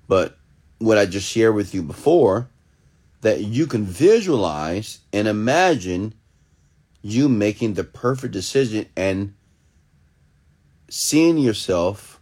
But 0.07 0.37
what 0.79 0.97
I 0.97 1.05
just 1.05 1.29
shared 1.29 1.55
with 1.55 1.73
you 1.73 1.81
before, 1.81 2.47
that 3.21 3.41
you 3.41 3.65
can 3.65 3.83
visualize 3.83 4.99
and 5.11 5.27
imagine 5.27 6.13
you 7.01 7.29
making 7.29 7.73
the 7.73 7.83
perfect 7.83 8.33
decision 8.33 8.85
and 8.95 9.33
seeing 10.89 11.37
yourself 11.37 12.19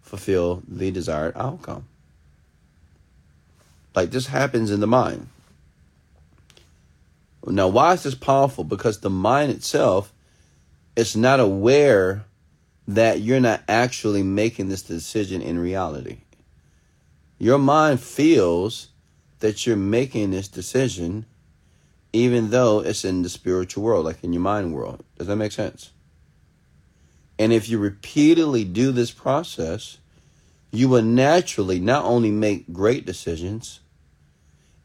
fulfill 0.00 0.62
the 0.66 0.90
desired 0.90 1.32
outcome. 1.36 1.86
Like 3.94 4.10
this 4.10 4.26
happens 4.26 4.70
in 4.70 4.80
the 4.80 4.86
mind. 4.86 5.28
Now, 7.46 7.68
why 7.68 7.92
is 7.92 8.04
this 8.04 8.14
powerful? 8.14 8.64
Because 8.64 9.00
the 9.00 9.10
mind 9.10 9.50
itself 9.50 10.12
is 10.96 11.16
not 11.16 11.40
aware 11.40 12.24
that 12.88 13.20
you're 13.20 13.40
not 13.40 13.62
actually 13.68 14.22
making 14.22 14.68
this 14.68 14.82
decision 14.82 15.42
in 15.42 15.58
reality. 15.58 16.18
Your 17.38 17.58
mind 17.58 18.00
feels 18.00 18.88
that 19.40 19.66
you're 19.66 19.76
making 19.76 20.30
this 20.30 20.48
decision 20.48 21.26
even 22.14 22.50
though 22.50 22.78
it's 22.78 23.04
in 23.04 23.22
the 23.22 23.28
spiritual 23.28 23.82
world, 23.82 24.04
like 24.04 24.22
in 24.22 24.32
your 24.32 24.40
mind 24.40 24.72
world. 24.72 25.04
Does 25.18 25.26
that 25.26 25.34
make 25.34 25.50
sense? 25.50 25.90
And 27.40 27.52
if 27.52 27.68
you 27.68 27.78
repeatedly 27.78 28.64
do 28.64 28.92
this 28.92 29.10
process, 29.10 29.98
you 30.70 30.88
will 30.88 31.02
naturally 31.02 31.80
not 31.80 32.04
only 32.04 32.30
make 32.30 32.72
great 32.72 33.04
decisions, 33.04 33.80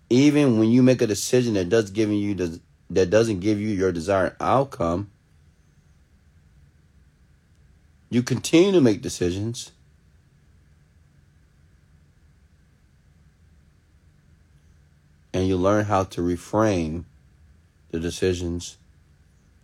even 0.09 0.57
when 0.57 0.71
you 0.71 0.81
make 0.81 1.03
a 1.03 1.07
decision 1.07 1.53
that 1.53 1.69
does 1.69 1.91
giving 1.91 2.17
you 2.17 2.33
the, 2.33 2.59
that 2.89 3.11
doesn't 3.11 3.41
give 3.41 3.59
you 3.59 3.69
your 3.69 3.91
desired 3.91 4.35
outcome, 4.39 5.11
you 8.09 8.23
continue 8.23 8.71
to 8.71 8.81
make 8.81 9.03
decisions. 9.03 9.71
And 15.33 15.47
you 15.47 15.57
learn 15.57 15.85
how 15.85 16.03
to 16.05 16.21
reframe 16.21 17.03
the 17.91 17.99
decisions 17.99 18.77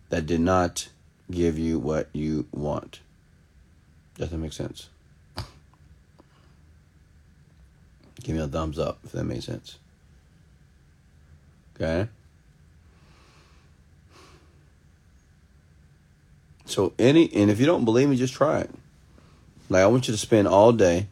that 0.10 0.26
did 0.26 0.42
not 0.42 0.90
give 1.32 1.58
you 1.58 1.80
what 1.80 2.10
you 2.14 2.48
want. 2.52 3.00
Does 4.18 4.30
that 4.30 4.38
make 4.38 4.54
sense? 4.54 4.90
Give 8.24 8.36
me 8.36 8.42
a 8.42 8.48
thumbs 8.48 8.80
up 8.80 9.00
if 9.04 9.12
that 9.12 9.24
makes 9.24 9.46
sense. 9.46 9.78
Okay? 11.76 12.08
So 16.66 16.94
any 16.98 17.32
and 17.34 17.52
if 17.52 17.60
you 17.60 17.66
don't 17.66 17.86
believe 17.86 18.10
me, 18.10 18.16
just 18.16 18.34
try 18.34 18.62
it. 18.62 18.70
Like 19.70 19.84
I 19.84 19.88
want 19.88 20.08
you 20.08 20.14
to 20.14 20.18
spend 20.18 20.48
all 20.48 20.72
day, 20.72 21.08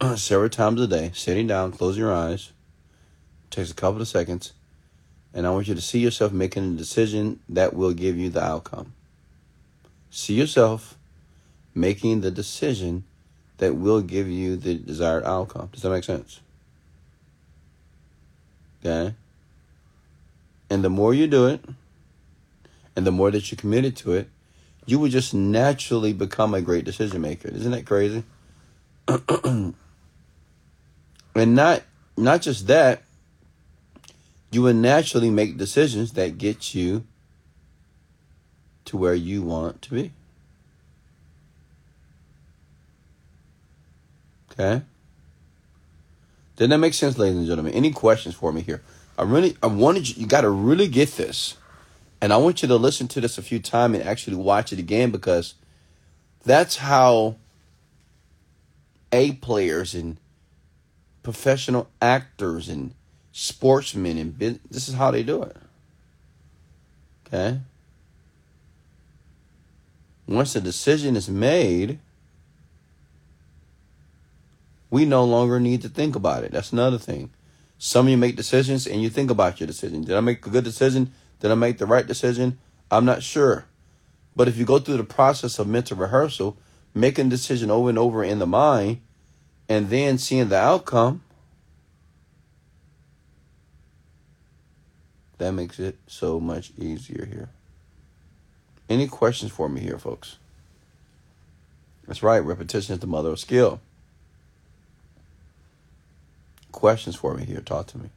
several 0.16 0.48
times 0.48 0.80
a 0.80 0.86
day, 0.86 1.10
sitting 1.14 1.46
down, 1.46 1.72
close 1.72 1.98
your 1.98 2.12
eyes. 2.12 2.52
Takes 3.52 3.70
a 3.70 3.74
couple 3.74 4.00
of 4.00 4.08
seconds, 4.08 4.52
and 5.32 5.46
I 5.46 5.50
want 5.50 5.68
you 5.68 5.74
to 5.74 5.80
see 5.80 6.00
yourself 6.00 6.32
making 6.32 6.74
a 6.74 6.76
decision 6.76 7.40
that 7.48 7.74
will 7.74 7.92
give 7.92 8.16
you 8.16 8.30
the 8.30 8.42
outcome. 8.42 8.94
See 10.10 10.34
yourself 10.34 10.96
making 11.74 12.20
the 12.20 12.30
decision 12.30 13.04
that 13.58 13.76
will 13.76 14.02
give 14.02 14.28
you 14.28 14.56
the 14.56 14.74
desired 14.74 15.24
outcome. 15.24 15.68
Does 15.72 15.82
that 15.82 15.90
make 15.90 16.04
sense? 16.04 16.40
Okay? 18.84 19.14
And 20.68 20.82
the 20.82 20.90
more 20.90 21.14
you 21.14 21.26
do 21.26 21.46
it, 21.46 21.64
and 22.96 23.06
the 23.06 23.12
more 23.12 23.30
that 23.30 23.50
you're 23.50 23.56
committed 23.56 23.96
to 23.98 24.12
it, 24.12 24.28
you 24.86 24.98
will 24.98 25.08
just 25.08 25.32
naturally 25.32 26.12
become 26.12 26.54
a 26.54 26.60
great 26.60 26.84
decision 26.84 27.20
maker. 27.20 27.48
Isn't 27.48 27.70
that 27.70 27.86
crazy? 27.86 28.24
and 29.44 29.74
not 31.34 31.82
not 32.16 32.42
just 32.42 32.66
that, 32.66 33.02
you 34.52 34.62
will 34.62 34.74
naturally 34.74 35.30
make 35.30 35.56
decisions 35.56 36.12
that 36.12 36.38
get 36.38 36.74
you 36.74 37.04
to 38.84 38.96
where 38.96 39.14
you 39.14 39.42
want 39.42 39.80
to 39.82 39.90
be. 39.90 40.12
Okay? 44.52 44.82
Did 46.56 46.70
that 46.70 46.78
make 46.78 46.92
sense, 46.92 47.16
ladies 47.16 47.38
and 47.38 47.46
gentlemen? 47.46 47.72
Any 47.72 47.90
questions 47.90 48.34
for 48.34 48.52
me 48.52 48.60
here? 48.60 48.82
I 49.18 49.22
really 49.22 49.56
I 49.62 49.66
wanted 49.66 50.08
you 50.08 50.20
you 50.20 50.26
gotta 50.26 50.50
really 50.50 50.86
get 50.86 51.12
this. 51.12 51.56
And 52.20 52.32
I 52.32 52.36
want 52.36 52.62
you 52.62 52.68
to 52.68 52.76
listen 52.76 53.08
to 53.08 53.20
this 53.20 53.38
a 53.38 53.42
few 53.42 53.58
times 53.58 53.98
and 53.98 54.08
actually 54.08 54.36
watch 54.36 54.72
it 54.72 54.78
again 54.78 55.10
because 55.10 55.54
that's 56.44 56.76
how 56.76 57.36
A 59.10 59.32
players 59.32 59.94
and 59.94 60.18
professional 61.22 61.88
actors 62.00 62.68
and 62.68 62.94
sportsmen 63.32 64.18
and 64.18 64.38
this 64.70 64.88
is 64.88 64.94
how 64.94 65.10
they 65.10 65.22
do 65.22 65.42
it. 65.42 65.56
Okay? 67.26 67.58
Once 70.28 70.54
a 70.54 70.60
decision 70.60 71.16
is 71.16 71.28
made, 71.28 71.98
we 74.90 75.04
no 75.04 75.24
longer 75.24 75.58
need 75.58 75.82
to 75.82 75.88
think 75.88 76.14
about 76.14 76.44
it. 76.44 76.52
That's 76.52 76.72
another 76.72 76.98
thing. 76.98 77.30
Some 77.78 78.06
of 78.06 78.10
you 78.10 78.16
make 78.16 78.36
decisions 78.36 78.86
and 78.86 79.02
you 79.02 79.10
think 79.10 79.30
about 79.30 79.58
your 79.58 79.66
decision. 79.66 80.04
Did 80.04 80.16
I 80.16 80.20
make 80.20 80.46
a 80.46 80.50
good 80.50 80.64
decision? 80.64 81.12
Did 81.40 81.50
I 81.50 81.54
make 81.54 81.78
the 81.78 81.86
right 81.86 82.06
decision? 82.06 82.58
I'm 82.90 83.04
not 83.04 83.22
sure. 83.22 83.64
But 84.36 84.48
if 84.48 84.56
you 84.56 84.64
go 84.64 84.78
through 84.78 84.98
the 84.98 85.04
process 85.04 85.58
of 85.58 85.66
mental 85.66 85.96
rehearsal, 85.96 86.56
making 86.94 87.26
a 87.26 87.30
decision 87.30 87.70
over 87.70 87.88
and 87.88 87.98
over 87.98 88.22
in 88.22 88.38
the 88.38 88.46
mind, 88.46 89.00
and 89.68 89.88
then 89.88 90.18
seeing 90.18 90.48
the 90.48 90.58
outcome, 90.58 91.22
that 95.42 95.52
makes 95.52 95.78
it 95.78 95.98
so 96.06 96.40
much 96.40 96.72
easier 96.78 97.26
here. 97.26 97.48
Any 98.88 99.06
questions 99.06 99.52
for 99.52 99.68
me 99.68 99.80
here, 99.80 99.98
folks? 99.98 100.36
That's 102.06 102.22
right, 102.22 102.40
repetition 102.40 102.94
is 102.94 103.00
the 103.00 103.06
mother 103.06 103.30
of 103.30 103.40
skill. 103.40 103.80
Questions 106.72 107.16
for 107.16 107.34
me 107.34 107.44
here, 107.44 107.60
talk 107.60 107.86
to 107.88 107.98
me. 107.98 108.10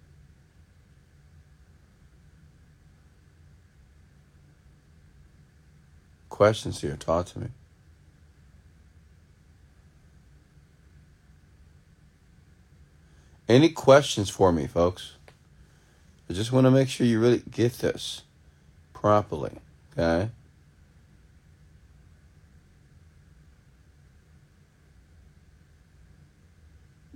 questions 6.35 6.81
here. 6.81 6.97
Talk 6.97 7.27
to 7.27 7.39
me. 7.39 7.47
Any 13.47 13.69
questions 13.69 14.29
for 14.29 14.51
me, 14.51 14.67
folks? 14.67 15.13
I 16.29 16.33
just 16.33 16.51
want 16.51 16.65
to 16.65 16.71
make 16.71 16.89
sure 16.89 17.05
you 17.05 17.19
really 17.19 17.43
get 17.49 17.73
this 17.73 18.23
properly, 18.93 19.57
okay? 19.93 20.29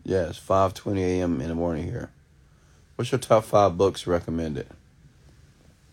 Yes, 0.04 0.40
5:20 0.40 1.02
a.m. 1.02 1.42
in 1.42 1.50
the 1.50 1.56
morning 1.56 1.86
here. 1.86 2.12
What's 2.96 3.12
your 3.12 3.20
top 3.20 3.46
5 3.46 3.78
books 3.78 4.08
recommended? 4.08 4.68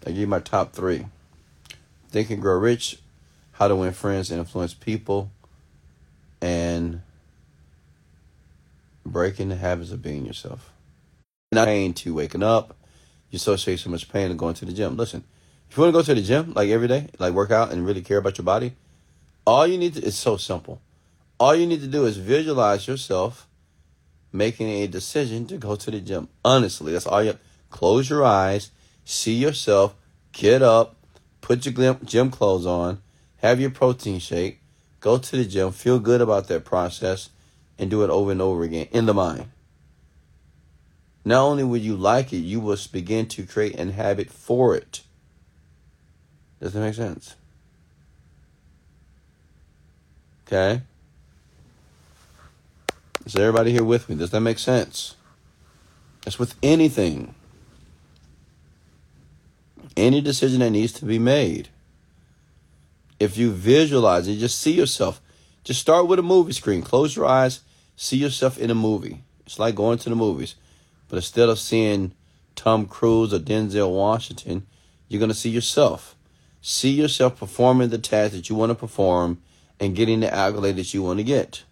I 0.05 0.11
give 0.11 0.19
you 0.19 0.27
my 0.27 0.41
top 0.41 0.73
3. 0.73 1.07
Think 2.11 2.31
and 2.31 2.41
Grow 2.41 2.59
Rich, 2.59 2.99
how 3.53 3.69
to 3.69 3.77
win 3.77 3.93
friends 3.93 4.31
and 4.31 4.39
influence 4.41 4.75
people, 4.75 5.31
and 6.41 7.03
breaking 9.05 9.49
the 9.49 9.57
habits 9.57 9.91
of 9.91 10.03
being 10.03 10.25
yourself. 10.25 10.73
Not 11.53 11.67
pain 11.67 11.93
to 11.95 12.15
waking 12.15 12.43
up. 12.43 12.75
You 13.31 13.37
associate 13.37 13.79
so 13.81 13.91
much 13.91 14.09
pain 14.09 14.29
to 14.29 14.35
going 14.35 14.55
to 14.55 14.65
the 14.65 14.73
gym. 14.73 14.97
Listen, 14.97 15.25
if 15.69 15.77
you 15.77 15.83
want 15.83 15.95
to 15.95 15.99
go 15.99 16.03
to 16.03 16.15
the 16.15 16.23
gym 16.23 16.53
like 16.55 16.71
every 16.71 16.89
day, 16.89 17.09
like 17.19 17.35
work 17.35 17.51
out 17.51 17.73
and 17.73 17.87
really 17.87 18.03
care 18.03 18.19
about 18.19 18.39
your 18.39 18.45
body, 18.45 18.75
All 19.47 19.67
you 19.67 19.79
need 19.79 19.95
to, 19.95 20.03
it's 20.03 20.17
so 20.17 20.37
simple. 20.37 20.81
All 21.39 21.55
you 21.55 21.67
need 21.67 21.81
to 21.81 21.87
do 21.87 22.05
is 22.05 22.17
visualize 22.17 22.89
yourself 22.89 23.47
making 24.33 24.69
a 24.69 24.87
decision 24.87 25.47
to 25.47 25.57
go 25.57 25.77
to 25.77 25.91
the 25.91 26.01
gym. 26.01 26.29
Honestly, 26.45 26.93
that's 26.93 27.07
all 27.07 27.23
you 27.23 27.39
close 27.71 28.11
your 28.11 28.25
eyes, 28.25 28.71
see 29.05 29.35
yourself, 29.35 29.95
get 30.33 30.63
up, 30.63 30.97
put 31.41 31.65
your 31.65 31.95
gym 32.05 32.31
clothes 32.31 32.67
on, 32.67 33.01
have 33.37 33.61
your 33.61 33.71
protein 33.71 34.19
shake, 34.19 34.61
go 35.01 35.17
to 35.19 35.37
the 35.37 35.45
gym, 35.45 35.71
feel 35.71 36.01
good 36.01 36.21
about 36.21 36.49
that 36.49 36.65
process, 36.65 37.31
and 37.79 37.91
do 37.91 38.03
it 38.03 38.11
over 38.11 38.33
and 38.33 38.43
over 38.43 38.65
again 38.65 38.89
in 38.91 39.07
the 39.07 39.15
mind. 39.15 39.47
Not 41.27 41.43
only 41.43 41.65
will 41.65 41.79
you 41.79 41.97
like 41.97 42.33
it, 42.33 42.37
you 42.37 42.61
will 42.61 42.79
begin 42.93 43.27
to 43.27 43.45
create 43.45 43.75
an 43.75 43.91
habit 43.91 44.31
for 44.31 44.77
it. 44.77 45.03
Does 46.61 46.73
that 46.73 46.79
make 46.79 46.95
sense? 46.95 47.35
Okay? 50.47 50.83
Is 53.25 53.35
everybody 53.35 53.73
here 53.73 53.83
with 53.83 54.09
me? 54.09 54.15
Does 54.15 54.31
that 54.31 54.41
make 54.41 54.61
sense? 54.61 55.17
It's 56.25 56.39
with 56.39 56.55
anything. 56.63 57.35
Any 59.97 60.21
decision 60.21 60.61
that 60.61 60.71
needs 60.71 60.93
to 60.93 61.05
be 61.05 61.19
made. 61.19 61.71
If 63.19 63.37
you 63.37 63.51
visualize 63.51 64.29
it, 64.29 64.37
just 64.37 64.61
see 64.61 64.75
yourself. 64.75 65.21
Just 65.65 65.81
start 65.81 66.07
with 66.07 66.21
a 66.21 66.23
movie 66.23 66.53
screen. 66.53 66.83
Close 66.83 67.17
your 67.17 67.27
eyes, 67.27 67.63
see 67.97 68.17
yourself 68.17 68.59
in 68.59 68.71
a 68.71 68.77
movie. 68.77 69.25
It's 69.45 69.59
like 69.59 69.75
going 69.75 69.99
to 69.99 70.09
the 70.09 70.15
movies. 70.15 70.55
But 71.09 71.17
instead 71.17 71.49
of 71.49 71.59
seeing 71.59 72.13
Tom 72.55 72.87
Cruise 72.87 73.33
or 73.33 73.39
Denzel 73.39 73.95
Washington, 73.95 74.67
you're 75.09 75.21
going 75.21 75.31
to 75.31 75.35
see 75.35 75.51
yourself. 75.51 76.17
See 76.61 76.91
yourself 76.91 77.39
performing 77.39 77.91
the 77.91 77.99
task 77.99 78.33
that 78.33 78.49
you 78.49 78.57
want 78.57 78.71
to 78.71 78.75
perform 78.75 79.41
and 79.79 79.95
getting 79.95 80.21
the 80.21 80.33
accolade 80.33 80.77
that 80.77 80.93
you 80.93 81.03
want 81.03 81.19
to 81.19 81.25
get. 81.25 81.63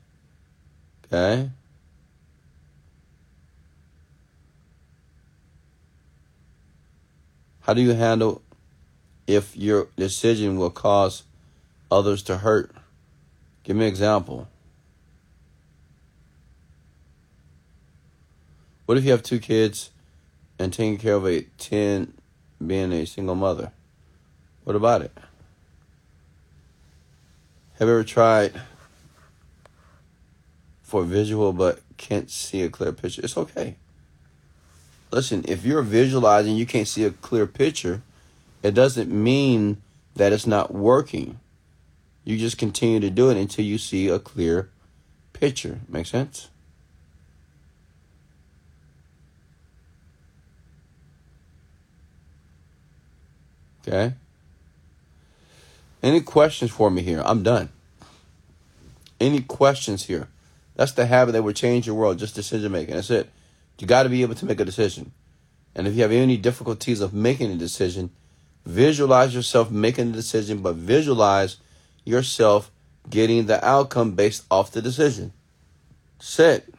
Okay? 1.07 1.51
How 7.62 7.73
do 7.73 7.81
you 7.81 7.94
handle 7.94 8.42
if 9.27 9.57
your 9.57 9.88
decision 9.97 10.59
will 10.59 10.70
cause 10.70 11.23
others 11.90 12.23
to 12.25 12.38
hurt? 12.38 12.70
Give 13.64 13.75
me 13.75 13.85
an 13.85 13.88
example. 13.88 14.49
What 18.87 18.99
if 18.99 19.05
you 19.05 19.11
have 19.12 19.23
two 19.23 19.38
kids 19.38 19.90
and 20.59 20.73
taking 20.73 20.99
care 20.99 21.14
of 21.14 21.27
a 21.27 21.42
10 21.59 22.14
being 22.64 22.92
a 22.92 23.07
single 23.07 23.35
mother? 23.35 23.73
What 24.64 24.77
about 24.77 25.03
it? 25.03 25.12
Have 27.79 27.88
you 27.88 27.94
ever 27.94 28.05
tried 28.05 28.53
for 30.83 31.03
visual 31.03 31.53
but 31.53 31.81
can't 31.97 32.31
see 32.31 32.62
a 32.62 32.68
clear 32.68 32.92
picture, 32.92 33.23
it's 33.25 33.37
okay. 33.37 33.77
Listen, 35.11 35.44
if 35.49 35.64
you're 35.64 35.83
visualizing 35.83 36.57
you 36.57 36.66
can't 36.66 36.87
see 36.87 37.05
a 37.05 37.11
clear 37.11 37.47
picture, 37.47 38.03
it 38.62 38.75
doesn't 38.75 39.11
mean 39.11 39.83
that 40.14 40.33
it's 40.33 40.47
not 40.47 40.73
working. 40.73 41.40
You 42.25 42.38
just 42.38 42.59
continue 42.59 43.01
to 43.01 43.11
do 43.11 43.31
it 43.31 43.37
until 43.37 43.64
you 43.64 43.79
see 43.79 44.09
a 44.09 44.18
clear 44.18 44.70
picture. 45.33 45.81
Make 45.88 46.07
sense? 46.07 46.49
Okay? 53.87 54.14
Any 56.03 56.20
questions 56.20 56.70
for 56.70 56.90
me 56.90 57.03
here? 57.03 57.23
I'm 57.25 57.42
done. 57.42 57.70
Any 59.20 59.40
questions 59.40 60.05
here? 60.05 60.29
That's 60.77 60.92
the 60.92 61.07
habit 61.07 61.33
that 61.33 61.42
would 61.42 61.57
change 61.57 61.87
your 61.87 61.97
world, 61.97 62.18
just 62.18 62.35
decision 62.35 62.73
making. 62.73 62.94
That's 62.94 63.11
it. 63.11 63.31
You 63.79 63.87
got 63.87 64.05
to 64.05 64.09
be 64.09 64.23
able 64.23 64.35
to 64.35 64.47
make 64.47 64.61
a 64.61 64.64
decision. 64.64 65.12
And 65.75 65.87
if 65.87 65.94
you 65.94 66.03
have 66.03 66.12
any 66.12 66.37
difficulties 66.37 67.01
of 67.01 67.14
making 67.14 67.51
a 67.51 67.57
decision, 67.57 68.11
visualize 68.64 69.35
yourself 69.35 69.70
making 69.70 70.12
the 70.12 70.16
decision, 70.16 70.59
but 70.62 70.77
visualize 70.77 71.57
yourself 72.05 72.70
getting 73.09 73.47
the 73.47 73.64
outcome 73.64 74.12
based 74.12 74.44
off 74.51 74.70
the 74.70 74.83
decision. 74.83 75.33
Sit. 76.18 76.73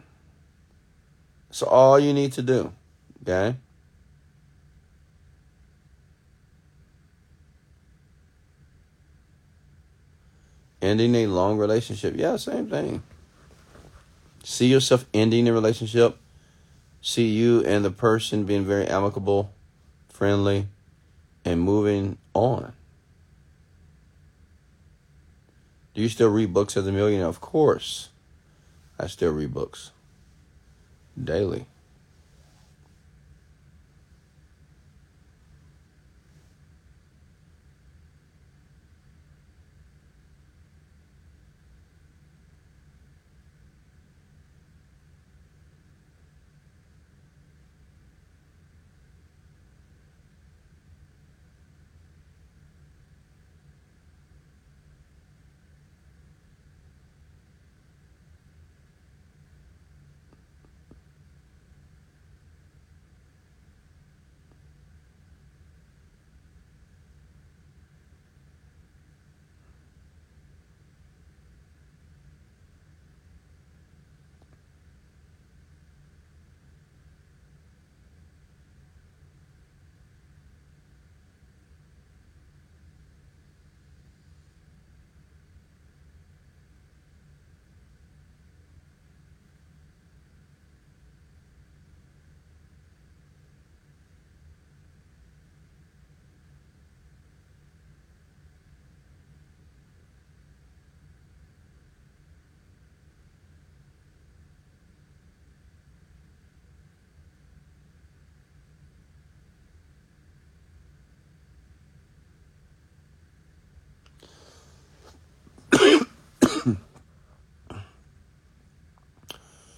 That's 1.50 1.62
all 1.62 2.00
you 2.00 2.14
need 2.14 2.34
to 2.34 2.42
do. 2.42 2.72
Okay? 3.22 3.56
Ending 10.86 11.16
a 11.16 11.26
long 11.26 11.58
relationship. 11.58 12.14
Yeah, 12.16 12.36
same 12.36 12.70
thing. 12.70 13.02
See 14.44 14.68
yourself 14.68 15.04
ending 15.16 15.48
a 15.48 15.54
relationship. 15.54 16.16
See 17.02 17.30
you 17.30 17.66
and 17.66 17.84
the 17.84 17.90
person 17.90 18.44
being 18.44 18.66
very 18.66 18.86
amicable, 18.86 19.52
friendly, 20.10 20.68
and 21.44 21.60
moving 21.60 22.20
on. 22.36 22.74
Do 25.96 26.04
you 26.04 26.10
still 26.10 26.30
read 26.30 26.54
books 26.54 26.78
as 26.78 26.86
a 26.86 26.92
millionaire? 26.92 27.30
Of 27.30 27.42
course. 27.42 28.10
I 29.00 29.08
still 29.08 29.32
read 29.32 29.56
books 29.56 29.90
daily. 31.22 31.66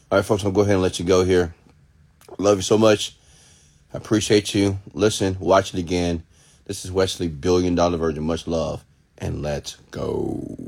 All 0.10 0.18
right, 0.18 0.26
folks, 0.26 0.46
I'll 0.46 0.52
go 0.52 0.62
ahead 0.62 0.76
and 0.76 0.82
let 0.82 1.00
you 1.00 1.06
go 1.06 1.26
here. 1.26 1.54
Love 2.38 2.60
you 2.60 2.62
so 2.62 2.78
much. 2.78 3.18
I 3.94 3.98
appreciate 3.98 4.56
you. 4.56 4.80
Listen, 4.94 5.38
watch 5.38 5.74
it 5.74 5.80
again. 5.82 6.24
This 6.64 6.86
is 6.86 6.94
Wesley, 6.94 7.28
Billion 7.28 7.76
Dollar 7.76 7.98
Virgin. 7.98 8.24
Much 8.24 8.48
love, 8.48 8.86
and 9.18 9.42
let's 9.42 9.76
go. 9.92 10.67